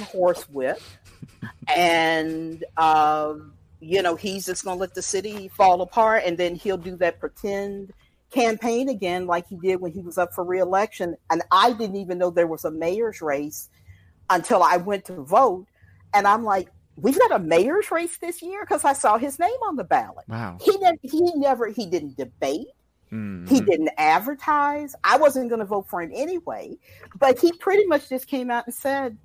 And, 1.67 2.63
um, 2.77 3.53
you 3.81 4.01
know, 4.01 4.15
he's 4.15 4.45
just 4.45 4.63
going 4.63 4.77
to 4.77 4.79
let 4.79 4.93
the 4.93 5.01
city 5.01 5.47
fall 5.49 5.81
apart 5.81 6.23
and 6.25 6.37
then 6.37 6.55
he'll 6.55 6.77
do 6.77 6.95
that 6.97 7.19
pretend 7.19 7.91
campaign 8.29 8.87
again 8.87 9.25
like 9.27 9.47
he 9.47 9.57
did 9.57 9.81
when 9.81 9.91
he 9.91 9.99
was 9.99 10.17
up 10.17 10.33
for 10.33 10.43
reelection. 10.43 11.17
And 11.29 11.41
I 11.51 11.73
didn't 11.73 11.97
even 11.97 12.17
know 12.17 12.29
there 12.29 12.47
was 12.47 12.63
a 12.63 12.71
mayor's 12.71 13.21
race 13.21 13.69
until 14.29 14.63
I 14.63 14.77
went 14.77 15.05
to 15.05 15.15
vote. 15.23 15.65
And 16.13 16.27
I'm 16.27 16.43
like, 16.43 16.69
we've 16.95 17.17
got 17.17 17.31
a 17.31 17.39
mayor's 17.39 17.89
race 17.91 18.17
this 18.19 18.41
year 18.41 18.61
because 18.61 18.85
I 18.85 18.93
saw 18.93 19.17
his 19.17 19.39
name 19.39 19.49
on 19.67 19.75
the 19.75 19.83
ballot. 19.83 20.25
wow 20.27 20.57
He 20.61 20.77
never, 20.77 20.97
he 21.01 21.31
never, 21.35 21.67
he 21.67 21.85
didn't 21.87 22.17
debate. 22.17 22.67
Mhm. 23.11 23.49
He 23.49 23.59
didn't 23.59 23.89
advertise. 23.97 24.95
I 25.03 25.17
wasn't 25.17 25.49
going 25.49 25.59
to 25.59 25.65
vote 25.65 25.89
for 25.89 26.01
him 26.01 26.11
anyway, 26.13 26.77
but 27.19 27.39
he 27.39 27.51
pretty 27.53 27.85
much 27.85 28.07
just 28.07 28.27
came 28.27 28.49
out 28.49 28.67
and 28.67 28.73
said, 28.73 29.17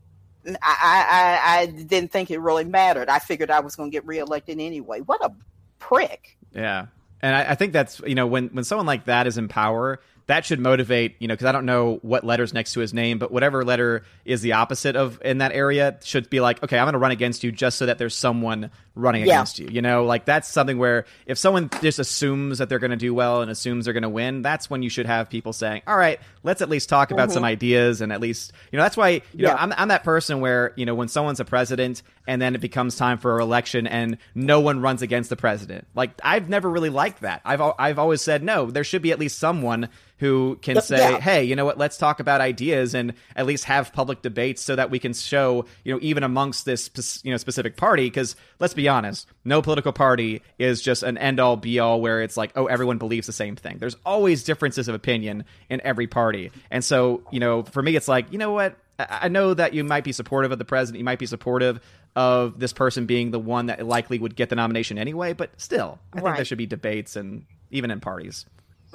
"I, 0.47 1.41
I, 1.43 1.59
I, 1.61 1.67
didn't 1.67 2.13
think 2.13 2.31
it 2.31 2.39
really 2.39 2.65
mattered. 2.65 3.09
I 3.09 3.19
figured 3.19 3.51
I 3.51 3.61
was 3.61 3.77
going 3.77 3.91
to 3.91 3.93
get 3.93 4.07
reelected 4.07 4.61
anyway." 4.61 5.01
What 5.01 5.25
a 5.25 5.33
prick! 5.79 6.37
yeah 6.53 6.87
and 7.23 7.35
I, 7.35 7.53
I 7.53 7.55
think 7.55 7.73
that's 7.73 8.01
you 8.07 8.15
know 8.15 8.27
when 8.27 8.49
when 8.49 8.65
someone 8.65 8.87
like 8.87 9.05
that 9.05 9.27
is 9.27 9.39
in 9.39 9.49
power 9.49 10.01
that 10.27 10.45
should 10.45 10.59
motivate 10.61 11.17
you 11.21 11.29
know 11.29 11.35
because 11.35 11.47
i 11.47 11.53
don't 11.53 11.65
know 11.67 11.99
what 12.03 12.25
letters 12.25 12.53
next 12.53 12.73
to 12.73 12.81
his 12.81 12.93
name 12.93 13.19
but 13.19 13.31
whatever 13.31 13.65
letter 13.65 14.03
is 14.25 14.43
the 14.43 14.53
opposite 14.53 14.97
of 14.97 15.21
in 15.25 15.39
that 15.39 15.53
area 15.53 15.97
should 16.03 16.29
be 16.31 16.41
like 16.41 16.63
okay 16.63 16.79
i'm 16.79 16.85
going 16.85 16.93
to 16.95 16.99
run 16.99 17.11
against 17.11 17.45
you 17.45 17.53
just 17.53 17.79
so 17.79 17.87
that 17.87 17.99
there's 17.99 18.17
someone 18.17 18.71
running 18.95 19.25
Yeah. 19.27 19.35
against 19.35 19.59
you 19.59 19.69
you 19.71 19.83
know 19.83 20.05
like 20.05 20.25
that's 20.25 20.49
something 20.49 20.79
where 20.79 21.05
if 21.27 21.39
someone 21.39 21.71
just 21.81 21.99
assumes 21.99 22.59
that 22.59 22.69
they're 22.69 22.79
going 22.79 22.91
to 22.91 22.97
do 22.97 23.15
well 23.15 23.43
and 23.43 23.51
assumes 23.51 23.85
they're 23.85 23.95
going 23.95 24.03
to 24.03 24.09
win 24.09 24.43
that's 24.43 24.69
when 24.71 24.83
you 24.83 24.91
should 24.91 25.07
have 25.07 25.29
people 25.31 25.53
saying 25.53 25.83
all 25.87 25.97
right 25.97 26.19
let's 26.43 26.63
at 26.63 26.69
least 26.69 26.89
talk 26.89 27.11
about 27.11 27.31
some 27.31 27.39
mm-hmm. 27.39 27.51
ideas 27.51 28.01
and 28.01 28.13
at 28.13 28.21
least 28.21 28.53
you 28.73 28.77
know 28.77 28.83
that's 28.83 28.97
why 28.97 29.11
you 29.11 29.21
know 29.35 29.49
Yeah. 29.51 29.57
I'm, 29.57 29.73
I'm 29.77 29.89
that 29.89 30.03
person 30.05 30.41
where 30.41 30.73
you 30.77 30.87
know 30.87 30.95
when 30.95 31.09
someone's 31.09 31.41
a 31.41 31.45
president 31.45 32.03
and 32.27 32.43
then 32.43 32.55
it 32.55 32.61
becomes 32.61 32.97
time 32.97 33.19
for 33.19 33.37
an 33.37 33.43
election 33.43 33.87
and 33.87 34.19
no 34.35 34.61
one 34.61 34.81
runs 34.81 35.03
against 35.03 35.31
the 35.31 35.37
president 35.37 35.87
like 35.95 36.11
i've 36.25 36.49
never 36.49 36.69
really 36.71 36.91
liked 36.91 37.21
that 37.21 37.43
i've 37.45 37.61
i've 37.79 37.99
always 37.99 38.23
said 38.23 38.43
no 38.43 38.71
there 38.71 38.85
should 38.85 39.03
be 39.03 39.13
at 39.13 39.19
least 39.19 39.39
someone 39.39 39.89
who 40.19 40.59
can 40.63 40.77
Yeah. 40.77 40.81
say 40.81 41.21
hey 41.21 41.45
you 41.45 41.55
know 41.57 41.65
what 41.65 41.79
let's 41.79 41.99
talk 41.99 42.21
about 42.21 42.41
ideas 42.41 42.95
and 42.95 43.13
at 43.35 43.45
least 43.47 43.65
have 43.65 43.93
public 43.93 44.23
debates 44.23 44.63
so 44.63 44.75
that 44.77 44.91
we 44.91 44.99
can 44.99 45.13
show 45.13 45.67
you 45.85 45.93
know 45.93 45.99
even 46.03 46.23
amongst 46.23 46.65
this 46.65 46.91
you 47.23 47.31
know 47.31 47.37
specific 47.37 47.77
party 47.77 48.07
because 48.07 48.35
let's 48.59 48.75
be 48.75 48.89
honest 48.89 49.27
no 49.45 49.61
political 49.61 49.93
party 49.93 50.43
is 50.59 50.81
just 50.81 51.03
an 51.03 51.19
end 51.19 51.39
all 51.41 51.57
be 51.57 51.79
all 51.79 52.01
where 52.01 52.23
it's 52.23 52.37
like 52.37 52.51
oh 52.57 52.67
everyone 52.67 52.99
believes 52.99 53.27
the 53.27 53.33
same 53.33 53.57
thing 53.57 53.77
there's 53.79 53.97
always 54.07 54.43
differences 54.45 54.89
of 54.89 54.95
opinion 54.95 55.45
in 55.69 55.81
every 55.83 56.07
party 56.07 56.51
and 56.71 56.85
so 56.85 57.23
you 57.31 57.41
know 57.41 57.63
for 57.63 57.83
me 57.83 57.95
it's 57.97 58.09
like 58.09 58.33
you 58.33 58.39
know 58.39 58.53
what 58.53 58.77
I 58.99 59.19
I 59.23 59.29
know 59.29 59.53
that 59.53 59.75
you 59.75 59.85
might 59.85 60.05
be 60.05 60.13
supportive 60.13 60.53
of 60.53 60.59
the 60.59 60.65
president. 60.65 60.99
You 61.01 61.05
might 61.05 61.19
be 61.19 61.27
supportive 61.27 61.81
of 62.15 62.59
this 62.59 62.73
person 62.73 63.05
being 63.05 63.31
the 63.31 63.39
one 63.39 63.67
that 63.67 63.85
likely 63.87 64.19
would 64.19 64.35
get 64.35 64.49
the 64.49 64.57
nomination 64.57 64.97
anyway. 64.97 65.35
But 65.35 65.51
still, 65.61 65.99
I 66.15 66.21
think 66.23 66.37
there 66.37 66.45
should 66.47 66.57
be 66.57 66.65
debates 66.65 67.15
and 67.15 67.45
even 67.71 67.91
in 67.91 68.01
parties. 68.01 68.47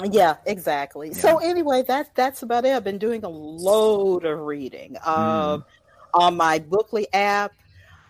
Yeah, 0.09 0.37
exactly. 0.45 1.13
So 1.13 1.37
anyway, 1.37 1.83
that 1.83 2.15
that's 2.15 2.43
about 2.43 2.65
it. 2.65 2.73
I've 2.73 2.83
been 2.83 2.97
doing 2.97 3.23
a 3.23 3.29
load 3.29 4.25
of 4.25 4.39
reading. 4.39 4.97
Um, 5.03 5.65
on 6.13 6.35
my 6.35 6.59
Bookly 6.59 7.05
app, 7.13 7.53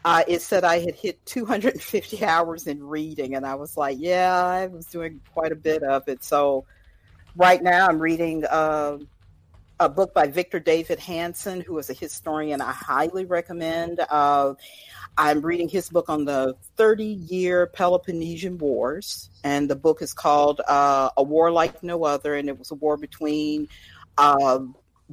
uh, 0.04 0.24
it 0.28 0.42
said 0.42 0.64
I 0.64 0.80
had 0.80 0.96
hit 0.96 1.24
250 1.26 2.24
hours 2.26 2.68
in 2.68 2.84
reading, 2.84 3.36
and 3.36 3.46
I 3.46 3.56
was 3.56 3.78
like, 3.78 3.98
yeah, 4.00 4.36
I 4.36 4.68
was 4.68 4.86
doing 4.86 5.22
quite 5.34 5.52
a 5.52 5.56
bit 5.56 5.84
of 5.84 6.08
it. 6.08 6.24
So 6.24 6.66
right 7.36 7.62
now, 7.62 7.88
I'm 7.88 8.00
reading 8.00 8.46
uh, 8.46 8.98
a 9.82 9.90
book 9.90 10.14
by 10.14 10.28
Victor 10.28 10.60
Davis 10.60 11.00
Hanson, 11.00 11.60
who 11.60 11.76
is 11.80 11.90
a 11.90 11.94
historian 11.94 12.62
I 12.62 12.72
highly 12.72 13.26
recommend. 13.26 14.00
Uh, 14.00 14.54
I'm 15.18 15.42
reading 15.42 15.68
his 15.68 15.90
book 15.90 16.08
on 16.08 16.24
the 16.24 16.56
30 16.78 17.04
year 17.04 17.66
Peloponnesian 17.66 18.60
Wars, 18.60 19.32
and 19.44 19.68
the 19.68 19.76
book 19.76 20.04
is 20.04 20.14
called 20.14 20.62
uh, 20.68 21.10
A 21.18 21.24
War 21.24 21.50
Like 21.50 21.82
No 21.82 22.04
Other, 22.06 22.36
and 22.36 22.48
it 22.48 22.60
was 22.60 22.70
a 22.70 22.76
war 22.76 22.96
between 22.96 23.70
uh, 24.20 24.60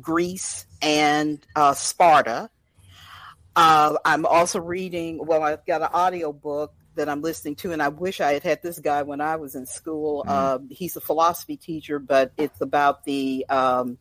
Greece 0.02 0.66
and 0.82 1.40
uh, 1.56 1.72
Sparta. 1.72 2.50
Uh, 3.56 3.96
I'm 4.04 4.26
also 4.26 4.60
reading, 4.60 5.24
well, 5.24 5.42
I've 5.42 5.64
got 5.64 5.80
an 5.80 5.88
audio 5.94 6.30
book 6.30 6.74
that 6.96 7.08
I'm 7.08 7.22
listening 7.22 7.56
to, 7.56 7.72
and 7.72 7.82
I 7.82 7.88
wish 7.88 8.20
I 8.20 8.34
had 8.34 8.42
had 8.42 8.62
this 8.62 8.78
guy 8.80 9.02
when 9.02 9.22
I 9.22 9.36
was 9.36 9.54
in 9.54 9.64
school. 9.64 10.24
Mhm. 10.24 10.30
Uh, 10.30 10.58
he's 10.68 10.94
a 10.94 11.00
philosophy 11.00 11.56
teacher, 11.56 11.98
but 11.98 12.32
it's 12.36 12.60
about 12.60 13.04
the 13.04 13.46
um, 13.48 13.96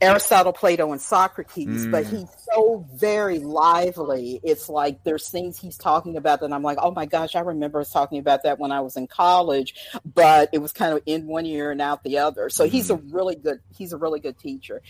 Aristotle, 0.00 0.52
Plato, 0.52 0.92
and 0.92 1.00
Socrates, 1.00 1.86
but 1.86 2.04
Mm. 2.04 2.10
he's 2.10 2.28
so 2.54 2.86
very 2.94 3.38
lively. 3.38 4.40
It's 4.42 4.68
like 4.68 5.02
there's 5.04 5.30
things 5.30 5.58
he's 5.58 5.78
talking 5.78 6.16
about 6.16 6.40
that 6.40 6.52
I'm 6.52 6.62
like, 6.62 6.78
oh 6.80 6.90
my 6.90 7.06
gosh, 7.06 7.34
I 7.34 7.40
remember 7.40 7.80
us 7.80 7.90
talking 7.90 8.18
about 8.18 8.42
that 8.42 8.58
when 8.58 8.72
I 8.72 8.80
was 8.80 8.96
in 8.96 9.06
college, 9.06 9.74
but 10.04 10.50
it 10.52 10.58
was 10.58 10.72
kind 10.72 10.92
of 10.92 11.02
in 11.06 11.26
one 11.26 11.46
ear 11.46 11.70
and 11.70 11.80
out 11.80 12.02
the 12.04 12.18
other. 12.18 12.50
So 12.50 12.64
he's 12.68 12.90
a 12.90 12.96
really 12.96 13.36
good 13.36 13.60
he's 13.76 13.92
a 13.94 13.96
really 13.96 14.20
good 14.20 14.38
teacher. 14.38 14.82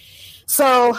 So 0.46 0.96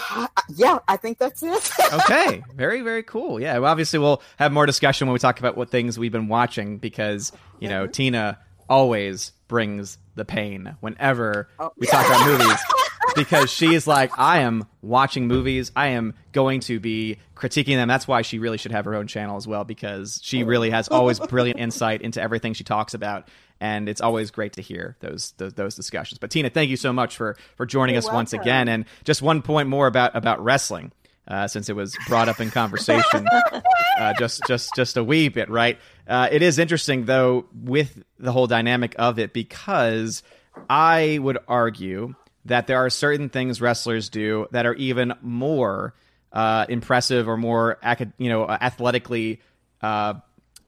yeah, 0.56 0.80
I 0.88 0.98
think 0.98 1.18
that's 1.18 1.44
it. 1.44 1.70
okay, 1.94 2.44
very 2.56 2.82
very 2.82 3.04
cool. 3.04 3.42
Yeah, 3.42 3.58
well, 3.60 3.70
obviously 3.72 4.00
we'll 4.00 4.22
have 4.38 4.52
more 4.54 4.66
discussion 4.66 5.08
when 5.08 5.14
we 5.14 5.20
talk 5.20 5.40
about 5.40 5.58
what 5.58 5.70
things 5.70 6.00
we've 6.00 6.12
been 6.12 6.30
watching 6.30 6.78
because 6.78 7.32
you 7.60 7.68
know 7.68 7.88
Tina 7.88 8.40
always 8.70 9.32
brings 9.48 9.98
the 10.16 10.26
pain 10.26 10.76
whenever 10.80 11.48
we 11.78 11.88
talk 11.88 12.06
about 12.06 12.26
movies 12.26 12.58
because 13.18 13.52
she 13.52 13.74
is 13.74 13.88
like 13.88 14.18
I 14.18 14.40
am 14.40 14.66
watching 14.82 15.28
movies. 15.28 15.72
I 15.76 15.88
am 15.88 16.14
going 16.32 16.62
to 16.62 16.80
be 16.80 17.18
critiquing 17.36 17.76
them. 17.76 17.88
That's 17.88 18.08
why 18.08 18.22
she 18.22 18.40
really 18.40 18.58
should 18.58 18.72
have 18.72 18.86
her 18.86 18.96
own 18.96 19.08
channel 19.08 19.36
as 19.36 19.48
well 19.48 19.66
because 19.66 20.22
she 20.24 20.44
really 20.44 20.70
has 20.70 20.88
always 20.88 21.20
brilliant 21.20 21.60
insight 21.60 22.02
into 22.02 22.22
everything 22.22 22.54
she 22.54 22.64
talks 22.64 22.94
about. 22.94 23.28
And 23.60 23.90
it's 23.90 24.02
always 24.02 24.30
great 24.32 24.54
to 24.54 24.62
hear 24.62 24.96
those, 25.00 25.32
those 25.38 25.54
those 25.54 25.76
discussions. 25.76 26.20
But 26.20 26.30
Tina, 26.32 26.50
thank 26.50 26.70
you 26.70 26.78
so 26.78 26.94
much 26.94 27.18
for 27.18 27.36
for 27.56 27.66
joining 27.66 27.96
You're 27.96 28.04
us 28.04 28.12
once 28.12 28.32
again. 28.32 28.70
And 28.70 28.86
just 29.04 29.22
one 29.22 29.42
point 29.42 29.68
more 29.68 29.88
about 29.88 30.16
about 30.16 30.44
wrestling 30.44 30.92
uh, 31.28 31.48
since 31.48 31.68
it 31.68 31.76
was 31.76 31.98
brought 32.08 32.30
up 32.30 32.40
in 32.40 32.52
conversation 32.52 33.28
uh, 34.00 34.14
just 34.14 34.42
just 34.48 34.70
just 34.76 34.98
a 34.98 35.04
wee 35.04 35.30
bit, 35.30 35.50
right? 35.50 35.78
Uh, 36.08 36.30
it 36.32 36.42
is 36.42 36.60
interesting 36.60 37.06
though 37.06 37.46
with 37.54 38.04
the 38.20 38.32
whole 38.32 38.48
dynamic 38.48 38.96
of 38.98 39.20
it 39.20 39.34
because 39.34 40.24
I 40.70 41.20
would 41.22 41.38
argue 41.48 42.16
that 42.48 42.68
there 42.68 42.78
are 42.78 42.90
certain 42.90 43.30
things 43.30 43.62
wrestlers 43.62 44.10
do 44.10 44.48
that 44.52 44.66
are 44.66 44.74
even 44.76 45.14
more 45.22 45.94
uh, 46.34 46.66
impressive 46.70 47.28
or 47.30 47.38
more 47.38 47.78
you 48.18 48.30
know 48.30 48.48
athletically 48.50 49.42
uh, 49.82 50.16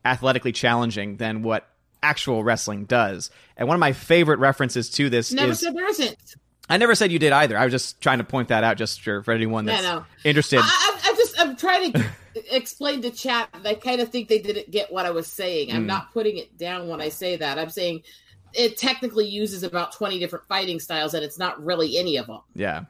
athletically 0.05 0.51
challenging 0.51 1.17
than 1.17 1.41
what 1.43 1.67
actual 2.01 2.43
wrestling 2.43 2.85
does. 2.85 3.29
And 3.57 3.67
one 3.67 3.75
of 3.75 3.79
my 3.79 3.91
favorite 3.93 4.39
references 4.39 4.89
to 4.91 5.09
this 5.09 5.31
Never 5.33 5.51
is 5.51 5.59
said 5.59 5.75
there 5.75 5.89
isn't. 5.89 6.17
I 6.71 6.77
never 6.77 6.93
said 6.95 7.11
you 7.11 7.17
did 7.19 7.33
either. 7.33 7.57
I 7.57 7.63
was 7.65 7.71
just 7.73 7.99
trying 7.99 8.19
to 8.19 8.23
point 8.23 8.49
that 8.49 8.63
out 8.63 8.77
just 8.77 9.01
for, 9.01 9.23
for 9.23 9.31
anyone 9.33 9.65
that's 9.65 9.81
no. 9.83 10.05
interested. 10.23 10.59
I, 10.59 10.63
I, 10.63 10.99
I'm 11.09 11.15
just 11.15 11.39
I'm 11.41 11.55
trying 11.55 11.93
to 11.93 12.05
explain 12.55 13.01
to 13.01 13.09
chat. 13.09 13.49
I 13.65 13.73
kind 13.73 13.99
of 14.01 14.09
think 14.09 14.29
they 14.29 14.39
didn't 14.39 14.69
get 14.69 14.91
what 14.91 15.05
I 15.05 15.09
was 15.11 15.27
saying. 15.27 15.71
I'm 15.71 15.83
Mm. 15.83 15.87
not 15.87 16.13
putting 16.13 16.37
it 16.37 16.57
down 16.57 16.87
when 16.87 17.01
I 17.01 17.09
say 17.09 17.35
that. 17.37 17.57
I'm 17.57 17.69
saying 17.69 18.03
it 18.53 18.77
technically 18.77 19.27
uses 19.27 19.63
about 19.63 19.93
20 19.93 20.19
different 20.19 20.45
fighting 20.47 20.79
styles, 20.79 21.13
and 21.13 21.23
it's 21.23 21.37
not 21.39 21.63
really 21.63 21.97
any 21.97 22.17
of 22.17 22.27
them. 22.27 22.39
yeah. 22.55 22.85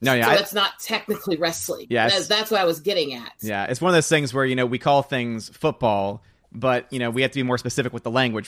No, 0.00 0.12
yeah. 0.14 0.26
so 0.26 0.30
I- 0.30 0.36
that's 0.36 0.54
not 0.54 0.78
technically 0.78 1.36
wrestling. 1.38 1.88
Yes. 1.90 2.14
that's, 2.14 2.28
that's 2.28 2.50
what 2.52 2.60
I 2.60 2.64
was 2.64 2.78
getting 2.78 3.14
at. 3.14 3.32
Yeah, 3.40 3.64
it's 3.64 3.80
one 3.80 3.90
of 3.90 3.94
those 3.94 4.08
things 4.08 4.32
where 4.32 4.44
you 4.44 4.54
know 4.54 4.64
we 4.64 4.78
call 4.78 5.02
things 5.02 5.48
football, 5.48 6.22
but 6.52 6.86
you 6.92 7.00
know 7.00 7.10
we 7.10 7.22
have 7.22 7.32
to 7.32 7.34
be 7.34 7.42
more 7.42 7.58
specific 7.58 7.92
with 7.92 8.04
the 8.04 8.10
language, 8.10 8.46